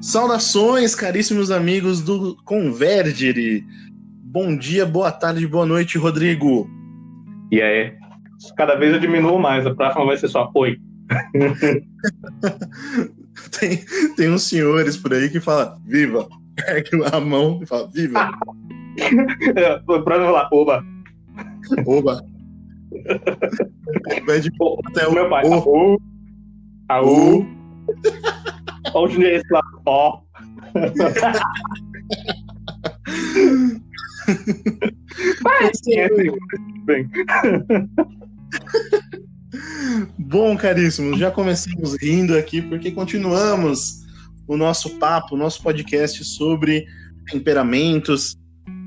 [0.00, 3.64] Saudações, caríssimos amigos do Convergere.
[4.24, 6.68] Bom dia, boa tarde, boa noite, Rodrigo.
[7.50, 7.94] E aí?
[8.56, 10.78] Cada vez eu diminuo mais, a próxima vai ser só oi.
[13.58, 13.80] tem,
[14.16, 18.30] tem uns senhores por aí que falam viva, pega a mão e fala viva.
[19.56, 20.84] é, o próximo lá, oba.
[21.86, 22.22] Oba.
[24.26, 24.50] Vai de
[24.86, 25.44] até o meu pai.
[25.46, 25.98] O.
[26.88, 27.46] Aú.
[28.94, 29.62] Onde é esse lá?
[29.84, 30.20] Ó.
[40.18, 44.04] Bom, caríssimos, já começamos rindo aqui porque continuamos
[44.46, 46.86] o nosso papo, o nosso podcast sobre
[47.30, 48.36] temperamentos.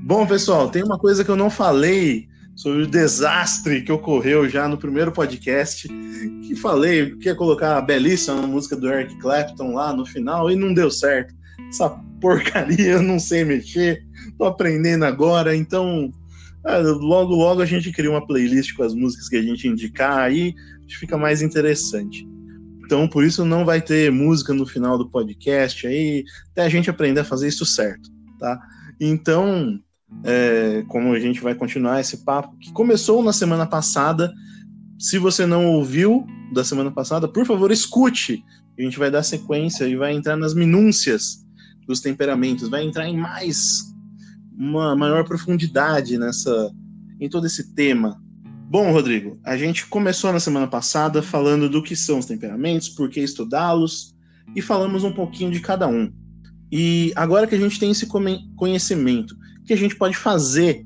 [0.02, 2.29] Bom, pessoal, tem uma coisa que eu não falei
[2.60, 7.80] sobre o desastre que ocorreu já no primeiro podcast, que falei que ia colocar a
[7.80, 11.34] belíssima música do Eric Clapton lá no final e não deu certo.
[11.70, 11.88] Essa
[12.20, 14.04] porcaria eu não sei mexer,
[14.36, 16.12] tô aprendendo agora, então
[16.62, 20.18] ah, logo logo a gente cria uma playlist com as músicas que a gente indicar
[20.18, 20.54] aí,
[20.98, 22.28] fica mais interessante.
[22.84, 26.90] Então, por isso não vai ter música no final do podcast aí, até a gente
[26.90, 28.60] aprender a fazer isso certo, tá?
[29.00, 29.80] Então,
[30.24, 34.32] é, como a gente vai continuar esse papo, que começou na semana passada.
[34.98, 38.44] Se você não ouviu da semana passada, por favor, escute.
[38.78, 41.44] A gente vai dar sequência e vai entrar nas minúcias
[41.86, 43.82] dos temperamentos, vai entrar em mais
[44.56, 46.70] uma maior profundidade nessa
[47.20, 48.20] em todo esse tema.
[48.70, 53.10] Bom, Rodrigo, a gente começou na semana passada falando do que são os temperamentos, por
[53.10, 54.14] que estudá-los
[54.54, 56.12] e falamos um pouquinho de cada um.
[56.70, 58.06] E agora que a gente tem esse
[58.56, 59.34] conhecimento,
[59.70, 60.84] que a gente pode fazer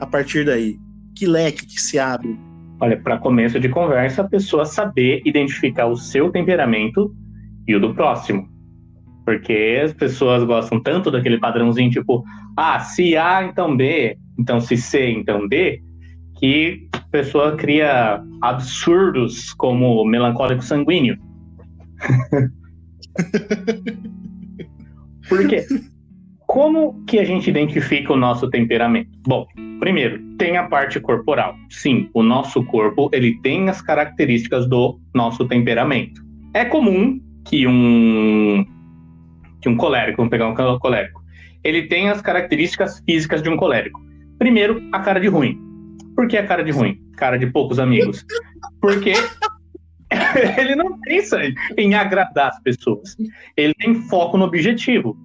[0.00, 0.78] a partir daí?
[1.14, 2.34] Que leque que se abre?
[2.80, 7.14] Olha, para começo de conversa, a pessoa saber identificar o seu temperamento
[7.68, 8.48] e o do próximo.
[9.26, 12.24] Porque as pessoas gostam tanto daquele padrãozinho tipo,
[12.56, 15.82] ah, se A, então B, então se C, então D,
[16.38, 21.18] que a pessoa cria absurdos como melancólico sanguíneo.
[25.28, 25.66] Por quê?
[26.52, 29.08] Como que a gente identifica o nosso temperamento?
[29.26, 29.46] Bom,
[29.80, 31.56] primeiro, tem a parte corporal.
[31.70, 36.22] Sim, o nosso corpo ele tem as características do nosso temperamento.
[36.52, 38.66] É comum que um
[39.62, 41.22] que um colérico, vamos pegar um colérico,
[41.64, 43.98] ele tem as características físicas de um colérico.
[44.38, 45.58] Primeiro, a cara de ruim.
[46.14, 47.00] Por que a cara de ruim?
[47.16, 48.26] Cara de poucos amigos.
[48.78, 49.14] Porque
[50.58, 51.38] ele não pensa
[51.78, 53.16] em agradar as pessoas.
[53.56, 55.16] Ele tem foco no objetivo.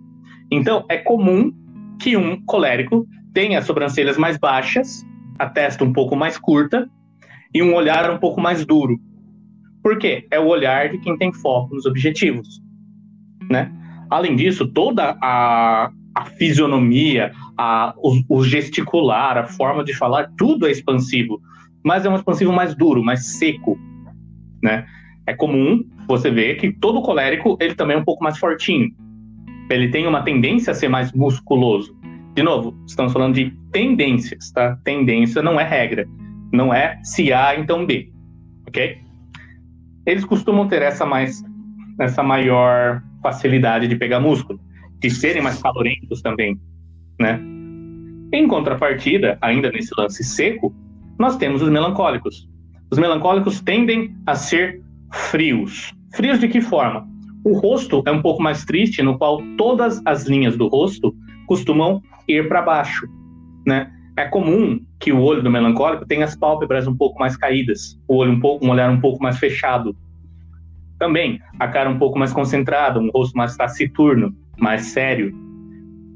[0.52, 1.52] Então, é comum
[2.00, 5.06] que um colérico tenha sobrancelhas mais baixas,
[5.38, 6.90] a testa um pouco mais curta
[7.54, 9.00] e um olhar um pouco mais duro.
[9.84, 10.28] Por quê?
[10.32, 12.62] É o olhar de quem tem foco nos objetivos,
[13.50, 13.72] né?
[14.10, 20.68] Além disso, toda a, a fisionomia, a, o, o gesticular, a forma de falar, tudo
[20.68, 21.42] é expansivo,
[21.84, 23.78] mas é um expansivo mais duro, mais seco,
[24.64, 24.86] né?
[25.26, 28.90] É comum você ver que todo colérico ele também é um pouco mais fortinho,
[29.70, 31.96] ele tem uma tendência a ser mais musculoso.
[32.36, 34.78] De novo, estamos falando de tendências, tá?
[34.84, 36.08] Tendência não é regra.
[36.54, 38.12] Não é se A, então B.
[38.68, 38.98] Ok?
[40.06, 41.44] Eles costumam ter essa mais
[42.00, 44.60] essa maior facilidade de pegar músculo,
[45.00, 46.60] de serem mais calorentos também,
[47.20, 47.40] né?
[48.32, 50.74] Em contrapartida, ainda nesse lance seco,
[51.18, 52.48] nós temos os melancólicos.
[52.92, 55.94] Os melancólicos tendem a ser frios.
[56.14, 57.08] Frios de que forma?
[57.48, 61.16] O rosto é um pouco mais triste, no qual todas as linhas do rosto
[61.46, 63.08] costumam ir para baixo,
[63.66, 63.90] né?
[64.18, 68.18] É comum que o olho do melancólico tenha as pálpebras um pouco mais caídas, o
[68.18, 69.96] olho um pouco, um olhar um pouco mais fechado.
[71.00, 75.34] Também a cara um pouco mais concentrada, um rosto mais taciturno, mais sério.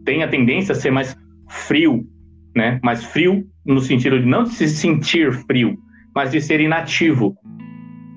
[0.03, 1.15] Tem a tendência a ser mais
[1.47, 2.05] frio,
[2.53, 2.77] né?
[2.83, 5.77] Mais frio no sentido de não se sentir frio,
[6.13, 7.37] mas de ser inativo,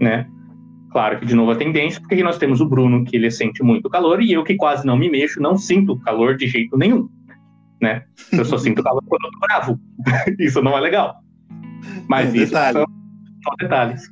[0.00, 0.26] né?
[0.94, 3.90] Claro que de novo a tendência, porque nós temos o Bruno, que ele sente muito
[3.90, 7.08] calor, e eu que quase não me mexo, não sinto calor de jeito nenhum.
[7.82, 8.04] Né?
[8.30, 9.80] Eu só sinto calor quando eu tô bravo.
[10.38, 11.16] isso não é legal.
[12.08, 12.78] Mas um isso detalhe.
[12.78, 14.10] são detalhes.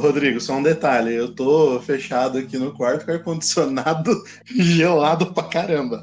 [0.00, 1.12] Rodrigo, só um detalhe.
[1.12, 6.02] Eu tô fechado aqui no quarto com ar-condicionado gelado pra caramba.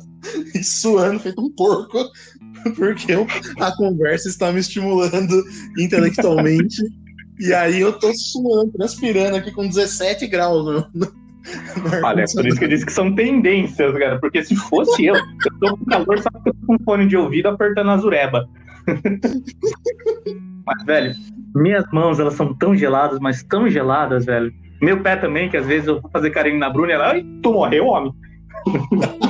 [0.53, 1.97] E suando, feito um porco,
[2.75, 3.13] porque
[3.57, 5.45] a conversa está me estimulando
[5.79, 6.83] intelectualmente
[7.41, 10.63] e aí eu tô suando, transpirando aqui com 17 graus.
[10.63, 11.11] No, no,
[12.03, 14.19] Olha, é por isso que eu disse que são tendências, cara.
[14.19, 15.23] Porque se fosse eu, eu
[15.59, 18.47] tô com calor, só que eu tô com fone de ouvido apertando a zureba.
[20.65, 21.15] mas, velho,
[21.55, 24.53] minhas mãos, elas são tão geladas, mas tão geladas, velho.
[24.79, 27.25] Meu pé também, que às vezes eu vou fazer carinho na Bruna e ela, ai,
[27.41, 28.13] tu morreu, homem.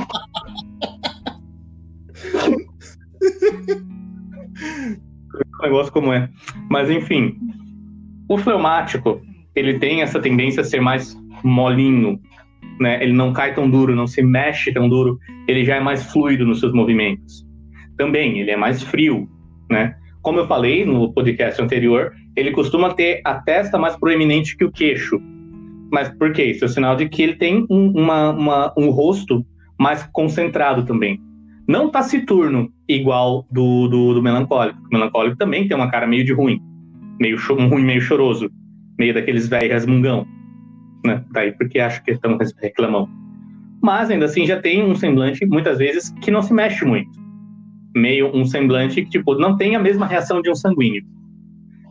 [5.61, 6.29] negócio como é.
[6.69, 7.37] Mas enfim,
[8.33, 9.21] o fleumático,
[9.53, 12.17] ele tem essa tendência a ser mais molinho,
[12.79, 13.03] né?
[13.03, 16.45] Ele não cai tão duro, não se mexe tão duro, ele já é mais fluido
[16.45, 17.45] nos seus movimentos.
[17.97, 19.27] Também, ele é mais frio,
[19.69, 19.95] né?
[20.21, 24.71] Como eu falei no podcast anterior, ele costuma ter a testa mais proeminente que o
[24.71, 25.19] queixo.
[25.91, 26.45] Mas por quê?
[26.45, 29.45] Isso é sinal de que ele tem um, uma, uma, um rosto
[29.77, 31.19] mais concentrado também.
[31.67, 34.79] Não taciturno, igual do, do, do melancólico.
[34.79, 36.61] O melancólico também tem uma cara meio de ruim.
[37.19, 38.49] Meio ruim, meio choroso.
[38.99, 40.27] Meio daqueles velhos resmungão.
[41.05, 41.23] Né?
[41.31, 43.09] Daí porque acho que estão reclamando.
[43.81, 47.09] Mas ainda assim já tem um semblante, muitas vezes, que não se mexe muito.
[47.95, 51.03] Meio um semblante que, tipo, não tem a mesma reação de um sanguíneo.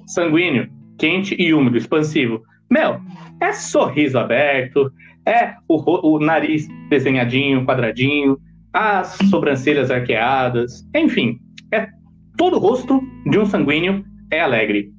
[0.07, 0.69] Sanguíneo,
[0.99, 2.43] quente e úmido, expansivo.
[2.71, 3.01] Meu,
[3.41, 4.93] é sorriso aberto,
[5.27, 8.39] é o, o nariz desenhadinho, quadradinho,
[8.73, 11.41] as sobrancelhas arqueadas, enfim,
[11.73, 11.89] é
[12.37, 14.93] todo o rosto de um sanguíneo é alegre.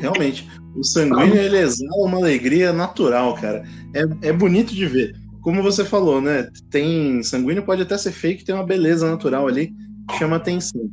[0.00, 3.64] Realmente, o sanguíneo ele exala uma alegria natural, cara.
[3.94, 5.16] É, é bonito de ver.
[5.40, 6.48] Como você falou, né?
[6.70, 9.72] Tem sanguíneo pode até ser fake, tem uma beleza natural ali
[10.18, 10.90] chama atenção.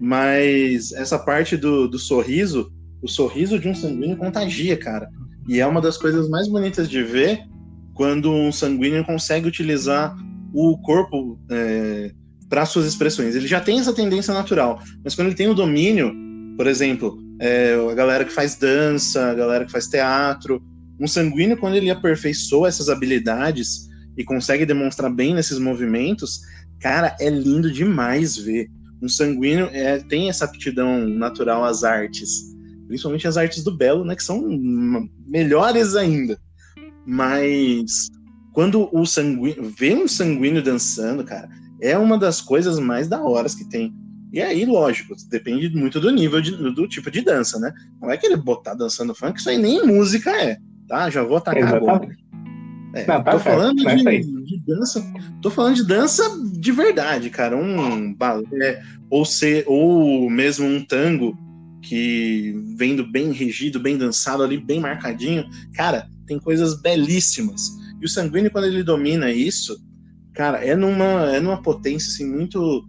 [0.00, 2.72] Mas essa parte do, do sorriso,
[3.02, 5.08] o sorriso de um sanguíneo contagia, cara.
[5.48, 7.42] E é uma das coisas mais bonitas de ver
[7.94, 10.16] quando um sanguíneo consegue utilizar
[10.52, 12.12] o corpo é,
[12.48, 13.34] para suas expressões.
[13.34, 16.12] Ele já tem essa tendência natural, mas quando ele tem o domínio,
[16.56, 20.62] por exemplo, é, a galera que faz dança, a galera que faz teatro,
[20.98, 23.86] um sanguíneo, quando ele aperfeiçoa essas habilidades
[24.16, 26.40] e consegue demonstrar bem nesses movimentos,
[26.80, 28.70] cara, é lindo demais ver.
[29.02, 32.30] Um sanguíneo é, tem essa aptidão natural às artes,
[32.88, 34.42] principalmente as artes do belo, né, que são
[35.26, 36.38] melhores ainda.
[37.06, 38.08] Mas
[38.54, 41.50] quando o sanguíneo vê um sanguíneo dançando, cara,
[41.82, 43.92] é uma das coisas mais da horas que tem.
[44.34, 47.72] E aí, lógico, depende muito do nível de, do tipo de dança, né?
[48.02, 50.58] Não é que ele botar dançando funk, isso aí nem música é,
[50.88, 51.08] tá?
[51.08, 52.08] Já vou atacar agora.
[52.94, 55.04] É, Não, tá tô certo, falando de, de, dança,
[55.40, 56.22] tô falando de dança
[56.52, 61.38] de verdade, cara, um balé ou ser ou mesmo um tango
[61.80, 65.44] que vendo bem regido, bem dançado ali, bem marcadinho,
[65.74, 67.70] cara, tem coisas belíssimas.
[68.00, 69.76] E o sanguíneo, quando ele domina isso,
[70.32, 72.84] cara, é numa, é numa potência assim muito.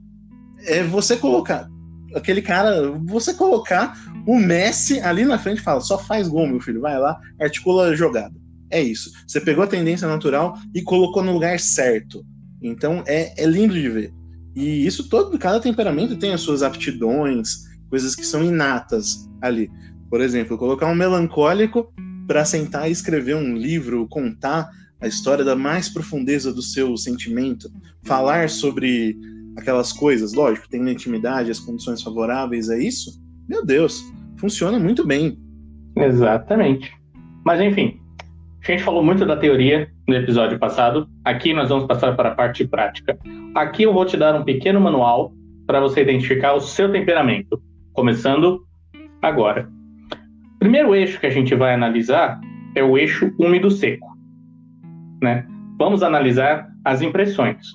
[0.66, 1.70] É você colocar
[2.16, 3.94] aquele cara, você colocar
[4.26, 7.90] o Messi ali na frente e fala: só faz gol, meu filho, vai lá, articula
[7.90, 8.34] a jogada.
[8.72, 9.12] É isso.
[9.28, 12.26] Você pegou a tendência natural e colocou no lugar certo.
[12.62, 14.14] Então é, é lindo de ver.
[14.56, 19.70] E isso todo, cada temperamento tem as suas aptidões, coisas que são inatas ali.
[20.10, 21.94] Por exemplo, colocar um melancólico
[22.26, 24.70] para sentar e escrever um livro, contar
[25.00, 27.70] a história da mais profundeza do seu sentimento,
[28.04, 29.16] falar sobre
[29.58, 33.12] aquelas coisas, lógico, na intimidade, as condições favoráveis a isso,
[33.48, 34.04] meu Deus,
[34.38, 35.38] funciona muito bem.
[35.98, 36.94] Exatamente.
[37.46, 38.00] Mas enfim,
[38.64, 42.36] a gente falou muito da teoria no episódio passado, aqui nós vamos passar para a
[42.36, 43.18] parte prática.
[43.56, 45.34] Aqui eu vou te dar um pequeno manual
[45.66, 47.62] para você identificar o seu temperamento,
[47.94, 48.64] começando
[49.22, 49.70] agora.
[50.56, 52.40] O primeiro eixo que a gente vai analisar
[52.76, 54.16] é o eixo úmido seco
[55.22, 55.46] né?
[55.78, 57.74] Vamos analisar as impressões.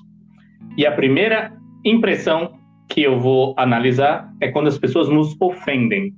[0.77, 6.13] E a primeira impressão que eu vou analisar é quando as pessoas nos ofendem.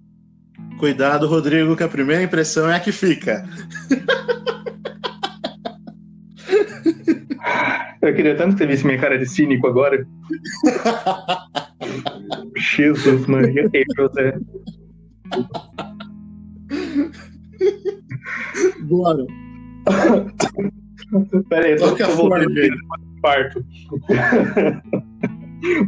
[0.79, 3.47] Cuidado, Rodrigo, que a primeira impressão é a que fica.
[8.01, 10.05] Eu queria tanto que você visse minha cara de cínico agora.
[12.57, 14.37] Jesus Maria, José.
[18.81, 19.25] Bora.
[21.49, 22.29] Peraí, só que eu vou
[23.21, 23.65] parto.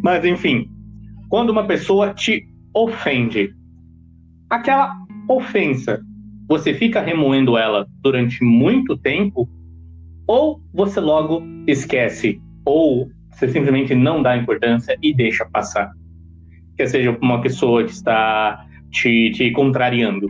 [0.03, 0.70] Mas enfim,
[1.29, 3.53] quando uma pessoa te ofende,
[4.50, 4.94] aquela
[5.29, 6.01] ofensa,
[6.48, 9.50] você fica remoendo ela durante muito tempo,
[10.27, 15.91] ou você logo esquece, ou você simplesmente não dá importância e deixa passar.
[16.77, 20.29] Que seja uma pessoa que está te, te contrariando.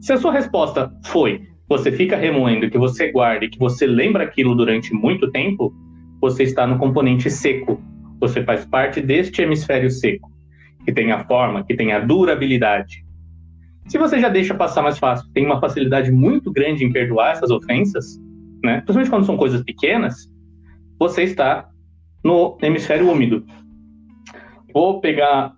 [0.00, 4.24] Se a sua resposta foi você fica remoendo, que você guarda e que você lembra
[4.24, 5.74] aquilo durante muito tempo,
[6.20, 7.82] você está no componente seco.
[8.28, 10.30] Você faz parte deste hemisfério seco,
[10.84, 13.04] que tem a forma, que tem a durabilidade.
[13.88, 17.50] Se você já deixa passar mais fácil, tem uma facilidade muito grande em perdoar essas
[17.50, 18.18] ofensas,
[18.62, 18.76] né?
[18.76, 20.30] principalmente quando são coisas pequenas,
[20.98, 21.68] você está
[22.24, 23.44] no hemisfério úmido.
[24.72, 25.54] Vou pegar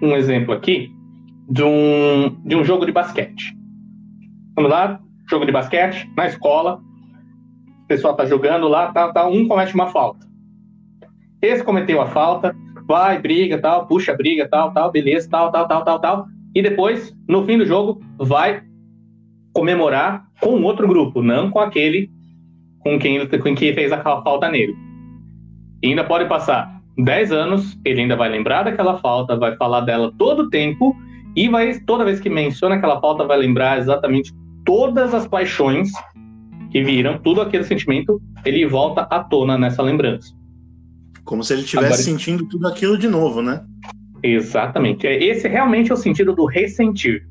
[0.00, 0.90] um exemplo aqui
[1.50, 3.56] de um, de um jogo de basquete.
[4.54, 5.00] Vamos lá?
[5.28, 6.80] jogo de basquete na escola.
[7.86, 10.26] pessoal tá jogando lá, tá, tá, um comete uma falta.
[11.40, 12.54] Esse cometeu a falta,
[12.86, 16.26] vai, briga, tal, puxa, briga, tal, tal, beleza, tal, tal, tal, tal, tal.
[16.54, 18.62] E depois, no fim do jogo, vai
[19.52, 22.10] comemorar com outro grupo, não com aquele
[22.80, 24.74] com quem, com quem fez a falta nele.
[25.82, 30.12] E ainda pode passar 10 anos, ele ainda vai lembrar daquela falta, vai falar dela
[30.18, 30.96] todo o tempo
[31.36, 34.32] e vai toda vez que menciona aquela falta vai lembrar exatamente
[34.64, 35.90] todas as paixões
[36.70, 40.37] que viram, tudo aquele sentimento, ele volta à tona nessa lembrança.
[41.28, 42.02] Como se ele estivesse Agora...
[42.02, 43.62] sentindo tudo aquilo de novo, né?
[44.22, 45.06] Exatamente.
[45.06, 47.22] É, esse realmente é o sentido do ressentir.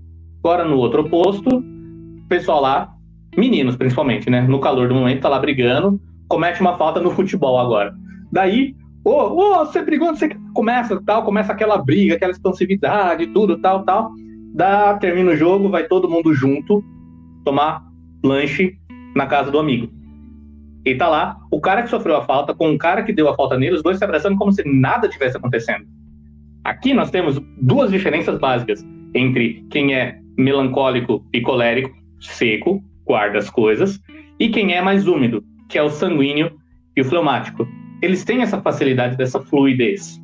[0.44, 2.94] Agora, no outro oposto, o pessoal lá,
[3.36, 4.42] meninos principalmente, né?
[4.42, 6.00] No calor do momento, tá lá brigando,
[6.30, 7.92] comete uma falta no futebol agora.
[8.32, 13.58] Daí, ô, oh, oh, você brigou, você começa tal, começa aquela briga, aquela expansividade, tudo,
[13.58, 14.12] tal, tal.
[14.54, 16.84] Dá, termina o jogo, vai todo mundo junto
[17.44, 17.82] tomar
[18.24, 18.78] lanche
[19.16, 19.97] na casa do amigo.
[20.88, 23.36] E tá lá, o cara que sofreu a falta com o cara que deu a
[23.36, 25.86] falta nele, os dois se abraçando como se nada tivesse acontecendo.
[26.64, 28.82] Aqui nós temos duas diferenças básicas
[29.14, 34.00] entre quem é melancólico e colérico, seco, guarda as coisas,
[34.40, 36.54] e quem é mais úmido, que é o sanguíneo
[36.96, 37.68] e o fleumático.
[38.02, 40.18] Eles têm essa facilidade dessa fluidez.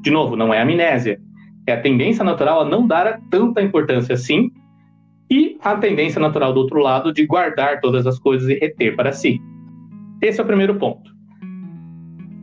[0.00, 1.20] De novo, não é amnésia,
[1.66, 4.50] é a tendência natural a não dar tanta importância assim,
[5.30, 9.12] e a tendência natural do outro lado de guardar todas as coisas e reter para
[9.12, 9.38] si.
[10.22, 11.10] Esse é o primeiro ponto.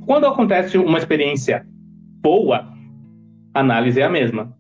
[0.06, 1.66] Quando acontece uma experiência
[2.22, 2.68] boa,
[3.54, 4.56] a análise é a mesma.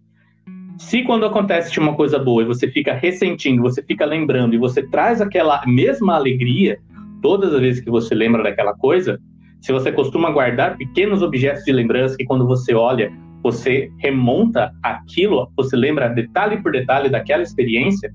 [0.78, 4.84] Se quando acontece uma coisa boa e você fica ressentindo, você fica lembrando e você
[4.84, 6.78] traz aquela mesma alegria
[7.22, 9.20] todas as vezes que você lembra daquela coisa,
[9.62, 15.52] se você costuma guardar pequenos objetos de lembrança que quando você olha, você remonta aquilo,
[15.58, 18.14] você lembra detalhe por detalhe daquela experiência,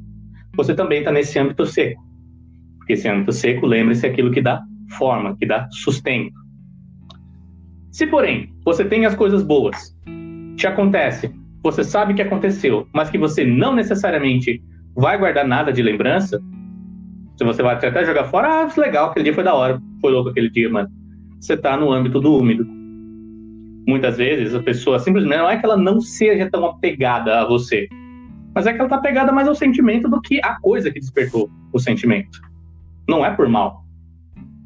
[0.56, 2.00] você também está nesse âmbito seco.
[2.78, 4.62] Porque esse âmbito seco, lembre-se, aquilo que dá
[4.92, 6.32] forma, que dá sustento.
[7.90, 9.94] Se, porém, você tem as coisas boas,
[10.56, 11.30] te acontece,
[11.62, 14.62] você sabe que aconteceu, mas que você não necessariamente
[14.94, 16.40] vai guardar nada de lembrança,
[17.36, 20.30] se você vai até jogar fora, ah, legal, aquele dia foi da hora, foi louco
[20.30, 20.88] aquele dia, mano.
[21.40, 22.64] Você está no âmbito do úmido.
[23.86, 27.88] Muitas vezes a pessoa simplesmente não é que ela não seja tão apegada a você,
[28.54, 31.50] mas é que ela está apegada mais ao sentimento do que a coisa que despertou
[31.72, 32.38] o sentimento.
[33.08, 33.81] Não é por mal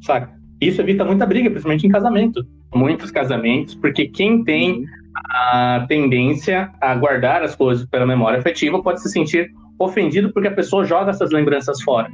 [0.07, 0.31] saca?
[0.59, 2.45] Isso evita muita briga, principalmente em casamento.
[2.73, 4.83] Muitos casamentos, porque quem tem
[5.15, 10.53] a tendência a guardar as coisas pela memória afetiva pode se sentir ofendido porque a
[10.53, 12.09] pessoa joga essas lembranças fora.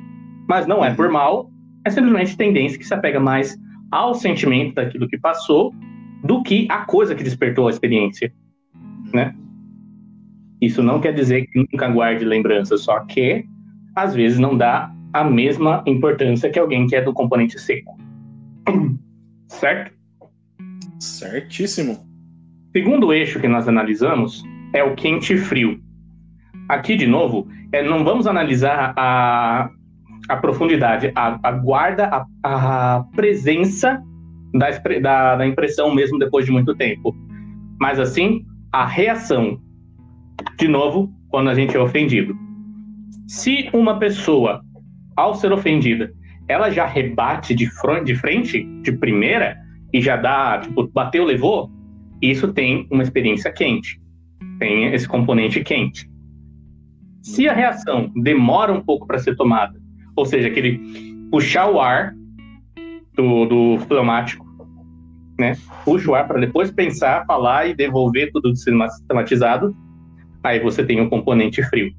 [0.47, 1.50] Mas não é por mal,
[1.85, 3.57] é simplesmente tendência que se apega mais
[3.91, 5.73] ao sentimento daquilo que passou
[6.23, 8.31] do que a coisa que despertou a experiência,
[9.13, 9.33] né?
[10.62, 13.45] Isso não quer dizer que nunca guarde lembranças, só que
[13.95, 17.96] às vezes não dá a mesma importância que alguém que é do componente seco.
[19.48, 19.93] Certo?
[21.00, 22.00] Certíssimo.
[22.75, 24.43] Segundo eixo que nós analisamos
[24.74, 25.79] é o quente e frio.
[26.67, 29.70] Aqui, de novo, é, não vamos analisar a,
[30.27, 32.10] a profundidade, a, a guarda,
[32.43, 34.01] a, a presença
[34.53, 37.15] da, da, da impressão mesmo depois de muito tempo.
[37.79, 39.60] Mas, assim, a reação.
[40.58, 42.36] De novo, quando a gente é ofendido.
[43.27, 44.63] Se uma pessoa
[45.15, 46.12] ao ser ofendida,
[46.48, 49.58] ela já rebate de, frente, de primeira,
[49.93, 51.70] e já dá, tipo, bateu, levou,
[52.22, 54.01] isso tem uma experiência quente.
[54.58, 56.10] Tem esse componente quente.
[57.22, 59.79] Se a reação demora um pouco para ser tomada,
[60.15, 60.79] ou seja, aquele
[61.29, 62.13] puxar o ar
[63.15, 64.46] do, do fleumático,
[65.39, 65.53] né?
[65.86, 69.75] Puxa o ar para depois pensar, falar e devolver tudo sistematizado,
[70.43, 71.91] aí você tem um componente frio.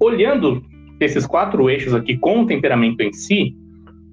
[0.00, 0.64] Olhando
[1.02, 3.56] desses quatro eixos aqui com o temperamento em si,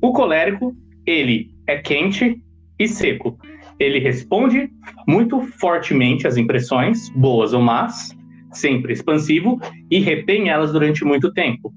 [0.02, 2.42] o colérico, ele é quente
[2.80, 3.38] e seco.
[3.80, 4.72] Ele responde
[5.08, 8.18] muito fortemente às impressões, boas ou más,
[8.52, 11.72] sempre expansivo, e retém elas durante muito tempo.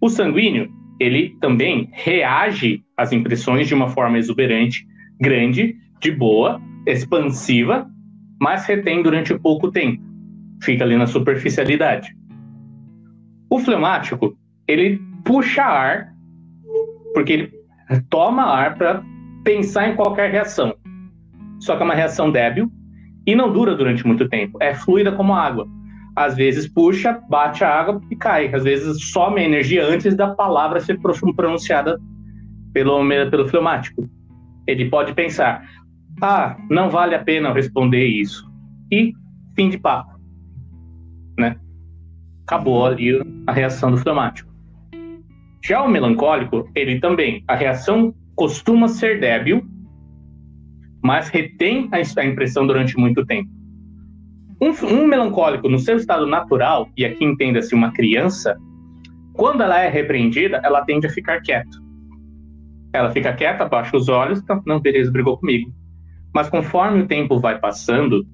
[0.00, 4.86] O sanguíneo, ele também reage às impressões de uma forma exuberante,
[5.20, 7.86] grande, de boa, expansiva,
[8.40, 10.02] mas retém durante pouco tempo.
[10.62, 12.17] Fica ali na superficialidade.
[13.50, 14.36] O fleumático,
[14.66, 16.12] ele puxa ar,
[17.14, 17.52] porque ele
[18.10, 19.02] toma ar para
[19.44, 20.74] pensar em qualquer reação.
[21.60, 22.70] Só que é uma reação débil
[23.26, 24.58] e não dura durante muito tempo.
[24.60, 25.66] É fluida como água.
[26.14, 28.52] Às vezes puxa, bate a água e cai.
[28.54, 31.98] Às vezes some a energia antes da palavra ser pronunciada
[32.72, 34.08] pelo, pelo fleumático.
[34.66, 35.64] Ele pode pensar:
[36.20, 38.46] ah, não vale a pena responder isso.
[38.90, 39.12] E
[39.54, 40.18] fim de papo.
[41.38, 41.56] Né?
[42.48, 44.50] Acabou ali a reação do fleumático.
[45.62, 49.62] Já o melancólico, ele também, a reação costuma ser débil,
[51.04, 53.50] mas retém a impressão durante muito tempo.
[54.62, 58.56] Um, um melancólico, no seu estado natural, e aqui entenda-se uma criança,
[59.34, 61.76] quando ela é repreendida, ela tende a ficar quieta.
[62.94, 65.70] Ela fica quieta, baixa os olhos, tá, não, beleza, brigou comigo.
[66.34, 68.26] Mas conforme o tempo vai passando,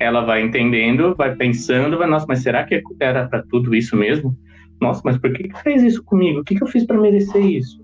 [0.00, 4.36] ela vai entendendo, vai pensando, vai, nossa, mas será que era para tudo isso mesmo?
[4.80, 6.40] Nossa, mas por que, que fez isso comigo?
[6.40, 7.80] O que, que eu fiz para merecer isso?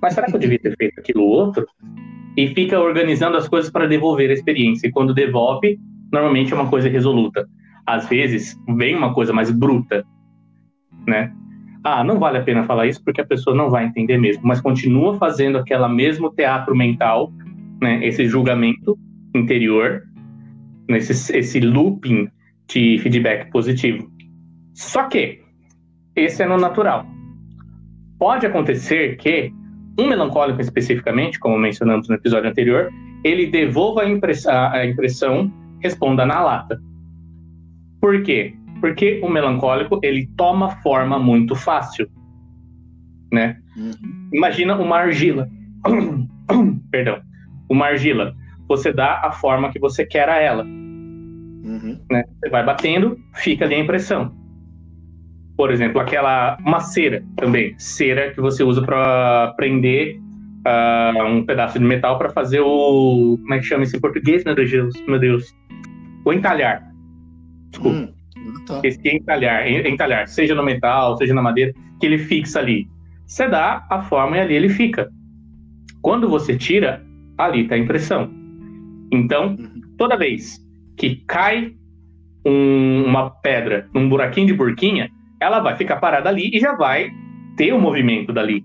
[0.00, 1.66] Mas será que eu devia ter feito aquilo outro?
[2.36, 4.86] E fica organizando as coisas para devolver a experiência.
[4.86, 5.78] E quando devolve,
[6.12, 7.48] normalmente é uma coisa resoluta.
[7.84, 10.04] Às vezes, vem uma coisa mais bruta,
[11.06, 11.32] né?
[11.82, 14.60] Ah, não vale a pena falar isso porque a pessoa não vai entender mesmo, mas
[14.60, 17.32] continua fazendo aquela mesmo teatro mental,
[17.80, 18.06] né?
[18.06, 18.96] Esse julgamento
[19.34, 20.02] interior,
[20.88, 22.28] nesse esse looping
[22.68, 24.10] de feedback positivo.
[24.74, 25.40] Só que
[26.14, 27.06] esse é no natural.
[28.18, 29.52] Pode acontecer que
[29.98, 32.90] um melancólico especificamente, como mencionamos no episódio anterior,
[33.24, 36.80] ele devolva a, a impressão, responda na lata.
[38.00, 38.54] Por quê?
[38.80, 42.08] Porque o melancólico ele toma forma muito fácil,
[43.32, 43.56] né?
[43.76, 44.28] Uhum.
[44.32, 45.48] Imagina uma argila.
[46.90, 47.20] Perdão.
[47.68, 48.34] Uma argila.
[48.68, 50.64] Você dá a forma que você quer a ela.
[50.64, 51.98] Uhum.
[52.10, 52.24] Né?
[52.38, 54.32] Você vai batendo, fica ali a impressão.
[55.56, 60.20] Por exemplo, aquela uma cera também, cera que você usa para prender
[60.66, 64.44] uh, um pedaço de metal para fazer o como é que chama isso em português,
[64.44, 65.52] meu Deus, meu Deus,
[66.24, 66.82] o entalhar.
[67.70, 67.98] Desculpa.
[68.36, 68.80] Hum, tá.
[68.84, 72.86] Esse entalhar, entalhar, seja no metal, seja na madeira, que ele fixa ali.
[73.26, 75.10] Você dá a forma e ali ele fica.
[76.00, 77.04] Quando você tira,
[77.36, 78.30] ali está a impressão.
[79.12, 79.80] Então, uhum.
[79.96, 80.58] toda vez
[80.96, 81.74] que cai
[82.44, 85.10] um, uma pedra num buraquinho de burquinha,
[85.40, 87.10] ela vai ficar parada ali e já vai
[87.56, 88.64] ter o movimento dali,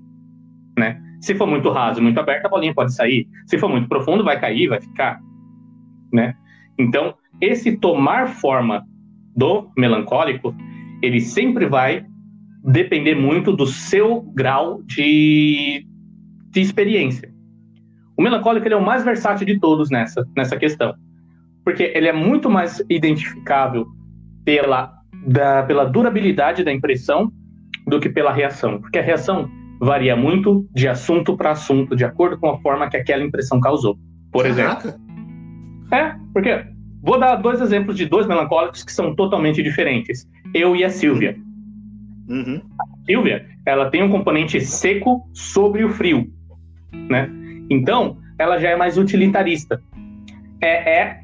[0.77, 0.99] né?
[1.21, 3.27] Se for muito raso, muito aberto, a bolinha pode sair.
[3.45, 5.19] Se for muito profundo, vai cair, vai ficar,
[6.11, 6.35] né?
[6.77, 8.83] Então, esse tomar forma
[9.35, 10.53] do melancólico,
[11.01, 12.05] ele sempre vai
[12.63, 15.85] depender muito do seu grau de,
[16.51, 17.32] de experiência.
[18.17, 20.93] O melancólico ele é o mais versátil de todos nessa, nessa questão,
[21.63, 23.87] porque ele é muito mais identificável
[24.45, 24.93] pela
[25.25, 27.31] da, pela durabilidade da impressão
[27.87, 29.49] do que pela reação, porque a reação
[29.79, 33.97] varia muito de assunto para assunto, de acordo com a forma que aquela impressão causou.
[34.31, 34.87] Por Caraca.
[34.87, 35.03] exemplo.
[35.91, 36.65] É, porque
[37.01, 40.27] vou dar dois exemplos de dois melancólicos que são totalmente diferentes.
[40.53, 41.37] Eu e a Silvia.
[42.29, 42.61] Uhum.
[42.79, 46.31] A Silvia, ela tem um componente seco sobre o frio,
[47.09, 47.29] né?
[47.69, 49.81] Então, ela já é mais utilitarista.
[50.61, 51.23] É, é,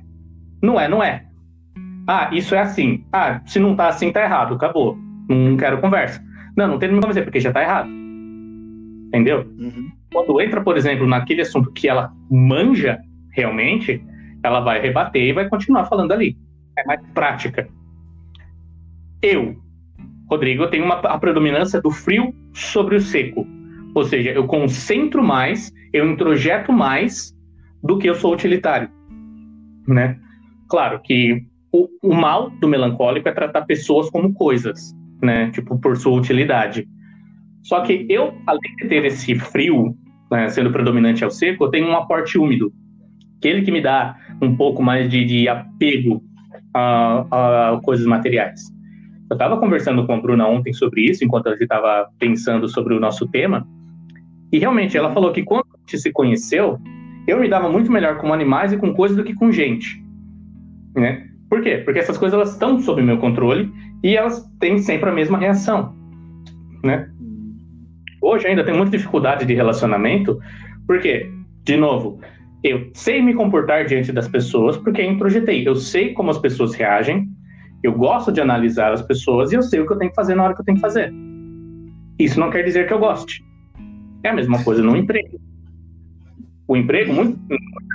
[0.62, 1.25] não é, não é.
[2.08, 3.06] Ah, isso é assim.
[3.12, 4.56] Ah, se não tá assim, tá errado.
[4.56, 4.97] Acabou.
[5.30, 6.23] Não quero conversa.
[6.58, 7.89] Não, não tem nenhuma conversa, porque já tá errado.
[9.08, 9.47] Entendeu?
[9.58, 9.91] Uhum.
[10.12, 12.99] Quando entra, por exemplo, naquele assunto que ela manja
[13.32, 14.04] realmente,
[14.43, 16.38] ela vai rebater e vai continuar falando ali.
[16.78, 17.69] É mais prática.
[19.21, 19.56] Eu,
[20.30, 23.45] Rodrigo, eu tenho uma, a predominância do frio sobre o seco.
[23.95, 27.36] Ou seja, eu concentro mais, eu introjeto mais
[27.84, 28.89] do que eu sou utilitário.
[29.88, 30.17] Né?
[30.69, 35.52] Claro que o, o mal do melancólico é tratar pessoas como coisas, né?
[35.52, 36.88] Tipo, por sua utilidade.
[37.63, 39.95] Só que eu, além de ter esse frio,
[40.32, 42.71] né, sendo predominante ao seco, eu tenho um aporte úmido.
[43.38, 46.23] Aquele que me dá um pouco mais de, de apego
[46.73, 47.25] a,
[47.71, 48.62] a, coisas materiais.
[49.30, 52.95] Eu estava conversando com a Bruna ontem sobre isso, enquanto a gente estava pensando sobre
[52.95, 53.67] o nosso tema,
[54.52, 56.80] e realmente ela falou que quando a gente se conheceu,
[57.28, 60.04] eu me dava muito melhor com animais e com coisas do que com gente.
[60.96, 61.28] Né?
[61.50, 61.82] Por quê?
[61.84, 63.72] Porque essas coisas elas estão sob meu controle
[64.04, 65.96] e elas têm sempre a mesma reação,
[66.84, 67.10] né?
[68.22, 70.40] Hoje ainda tem muita dificuldade de relacionamento,
[70.86, 71.30] porque,
[71.64, 72.20] de novo,
[72.64, 75.66] eu sei me comportar diante das pessoas porque introjetei.
[75.68, 77.30] Eu sei como as pessoas reagem,
[77.82, 80.36] eu gosto de analisar as pessoas e eu sei o que eu tenho que fazer
[80.36, 81.14] na hora que eu tenho que fazer.
[82.20, 83.42] Isso não quer dizer que eu goste.
[84.23, 85.39] É a mesma coisa no emprego.
[86.67, 87.39] O emprego, muitas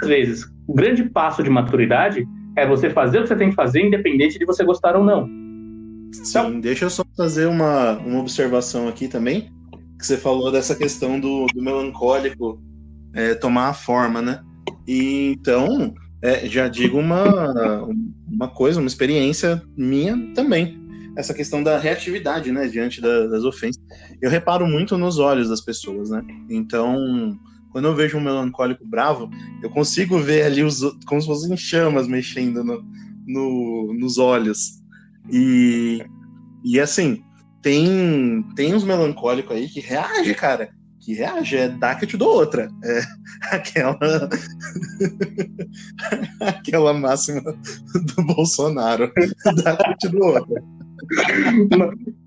[0.05, 3.87] vezes, o grande passo de maturidade é você fazer o que você tem que fazer,
[3.87, 5.29] independente de você gostar ou não.
[6.29, 9.53] Então, deixa eu só fazer uma, uma observação aqui também,
[9.99, 12.61] que você falou dessa questão do, do melancólico
[13.13, 14.41] é, tomar a forma, né?
[14.87, 17.87] E então, é, já digo uma,
[18.31, 20.84] uma coisa, uma experiência minha também.
[21.17, 23.83] Essa questão da reatividade, né, diante da, das ofensas.
[24.21, 26.23] Eu reparo muito nos olhos das pessoas, né?
[26.51, 27.39] Então,
[27.71, 29.29] quando eu vejo um melancólico bravo,
[29.63, 32.85] eu consigo ver ali os, como se fossem chamas mexendo no,
[33.27, 34.81] no, nos olhos.
[35.31, 36.05] E,
[36.65, 37.23] e assim,
[37.63, 40.71] tem, tem uns melancólicos aí que reage, cara.
[41.01, 42.71] Que reage, é dá que eu te dou outra.
[42.85, 43.03] É
[43.51, 43.99] aquela.
[46.41, 49.13] aquela máxima do Bolsonaro.
[49.65, 50.63] Dá que eu te dou outra.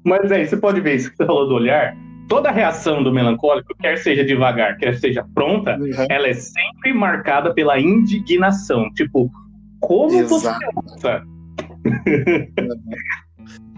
[0.03, 1.95] Mas aí, você pode ver isso que você falou do olhar.
[2.27, 6.05] Toda reação do melancólico, quer seja devagar, quer seja pronta, uhum.
[6.09, 8.91] ela é sempre marcada pela indignação.
[8.93, 9.31] Tipo,
[9.79, 10.59] como Exato.
[10.83, 11.21] você?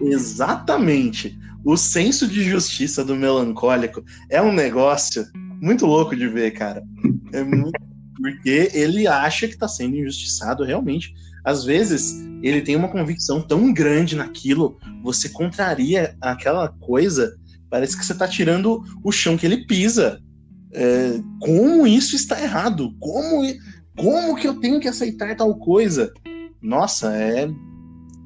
[0.02, 1.38] Exatamente.
[1.64, 5.24] O senso de justiça do melancólico é um negócio
[5.60, 6.82] muito louco de ver, cara.
[7.32, 7.78] É muito...
[8.16, 11.14] Porque ele acha que está sendo injustiçado realmente.
[11.44, 17.34] Às vezes, ele tem uma convicção tão grande naquilo, você contraria aquela coisa,
[17.70, 20.20] parece que você está tirando o chão que ele pisa.
[20.72, 22.94] É, como isso está errado?
[22.98, 23.42] Como,
[23.96, 26.12] como que eu tenho que aceitar tal coisa?
[26.62, 27.50] Nossa, é,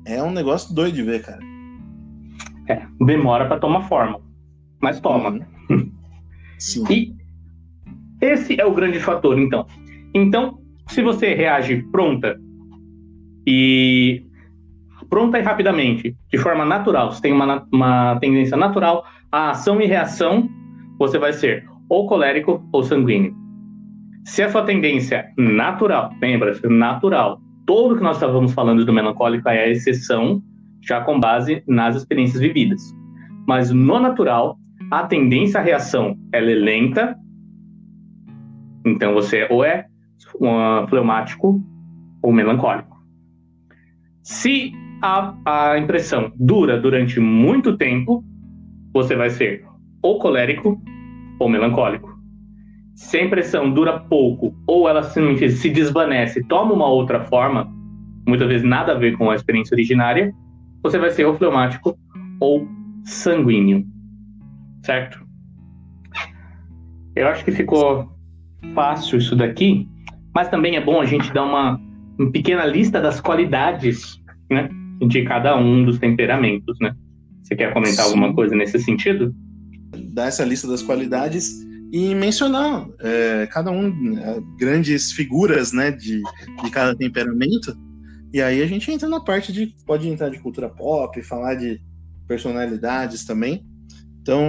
[0.07, 1.41] é um negócio doido de ver, cara.
[2.69, 4.21] É, demora para tomar forma,
[4.81, 5.31] mas toma.
[5.71, 5.93] Uhum.
[6.59, 6.85] Sim.
[6.91, 7.15] E
[8.21, 9.67] esse é o grande fator, então.
[10.15, 12.39] Então, se você reage pronta
[13.47, 14.25] e
[15.09, 19.05] pronta e rapidamente, de forma natural, você tem uma, uma tendência natural
[19.35, 20.49] a ação e reação,
[20.97, 23.35] você vai ser ou colérico ou sanguíneo.
[24.25, 29.65] Se a sua tendência natural, lembra-se, natural, todo que nós estávamos falando do melancólico é
[29.65, 30.41] a exceção,
[30.81, 32.81] já com base nas experiências vividas.
[33.47, 34.57] Mas no natural,
[34.91, 37.17] a tendência à reação ela é lenta.
[38.87, 39.87] Então você ou é
[40.41, 41.61] um fleumático
[42.23, 42.94] ou melancólico.
[44.25, 48.25] Se a, a impressão dura durante muito tempo,
[48.91, 49.67] você vai ser
[50.03, 50.81] ou colérico
[51.39, 52.19] ou melancólico.
[52.95, 57.71] Se a impressão dura pouco ou ela se desvanece, toma uma outra forma,
[58.27, 60.33] muitas vezes nada a ver com a experiência originária,
[60.83, 61.95] você vai ser ou fleumático
[62.41, 62.67] ou
[63.05, 63.85] sanguíneo.
[64.83, 65.23] Certo?
[67.15, 68.09] Eu acho que ficou
[68.75, 69.87] fácil isso daqui,
[70.35, 71.79] mas também é bom a gente dar uma,
[72.19, 74.69] uma pequena lista das qualidades né,
[75.09, 76.77] de cada um dos temperamentos.
[76.81, 76.95] Né?
[77.43, 78.13] Você quer comentar Sim.
[78.13, 79.35] alguma coisa nesse sentido?
[80.13, 86.21] Dar essa lista das qualidades e mencionar é, cada um, é, grandes figuras né, de,
[86.63, 87.77] de cada temperamento
[88.35, 89.73] e aí a gente entra na parte de.
[89.87, 91.81] Pode entrar de cultura pop, falar de
[92.27, 93.65] personalidades também.
[94.21, 94.43] Então,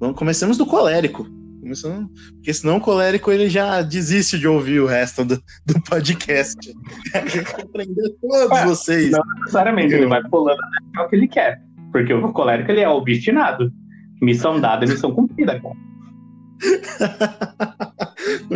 [0.00, 1.28] vamos, comecemos do colérico.
[1.66, 6.56] Começando, porque senão o colérico ele já desiste de ouvir o resto do, do podcast.
[7.60, 9.10] Aprender todos é, vocês.
[9.10, 11.60] Não necessariamente, ele vai pulando até o que ele quer.
[11.90, 13.72] Porque o colérico ele é obstinado.
[14.22, 15.74] Missão dada, missão cumprida, cara.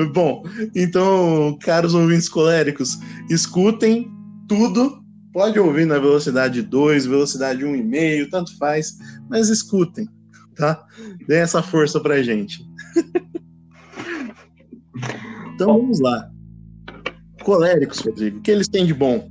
[0.15, 0.45] Bom,
[0.77, 2.97] então, caros ouvintes coléricos,
[3.29, 4.09] escutem
[4.49, 5.03] tudo.
[5.33, 8.97] Pode ouvir na velocidade 2, velocidade 1,5, tanto faz,
[9.29, 10.09] mas escutem,
[10.55, 10.85] tá?
[11.27, 12.70] Dê essa força pra gente.
[15.55, 16.31] então vamos lá.
[17.43, 19.29] Coléricos, Rodrigo, o que eles têm de bom?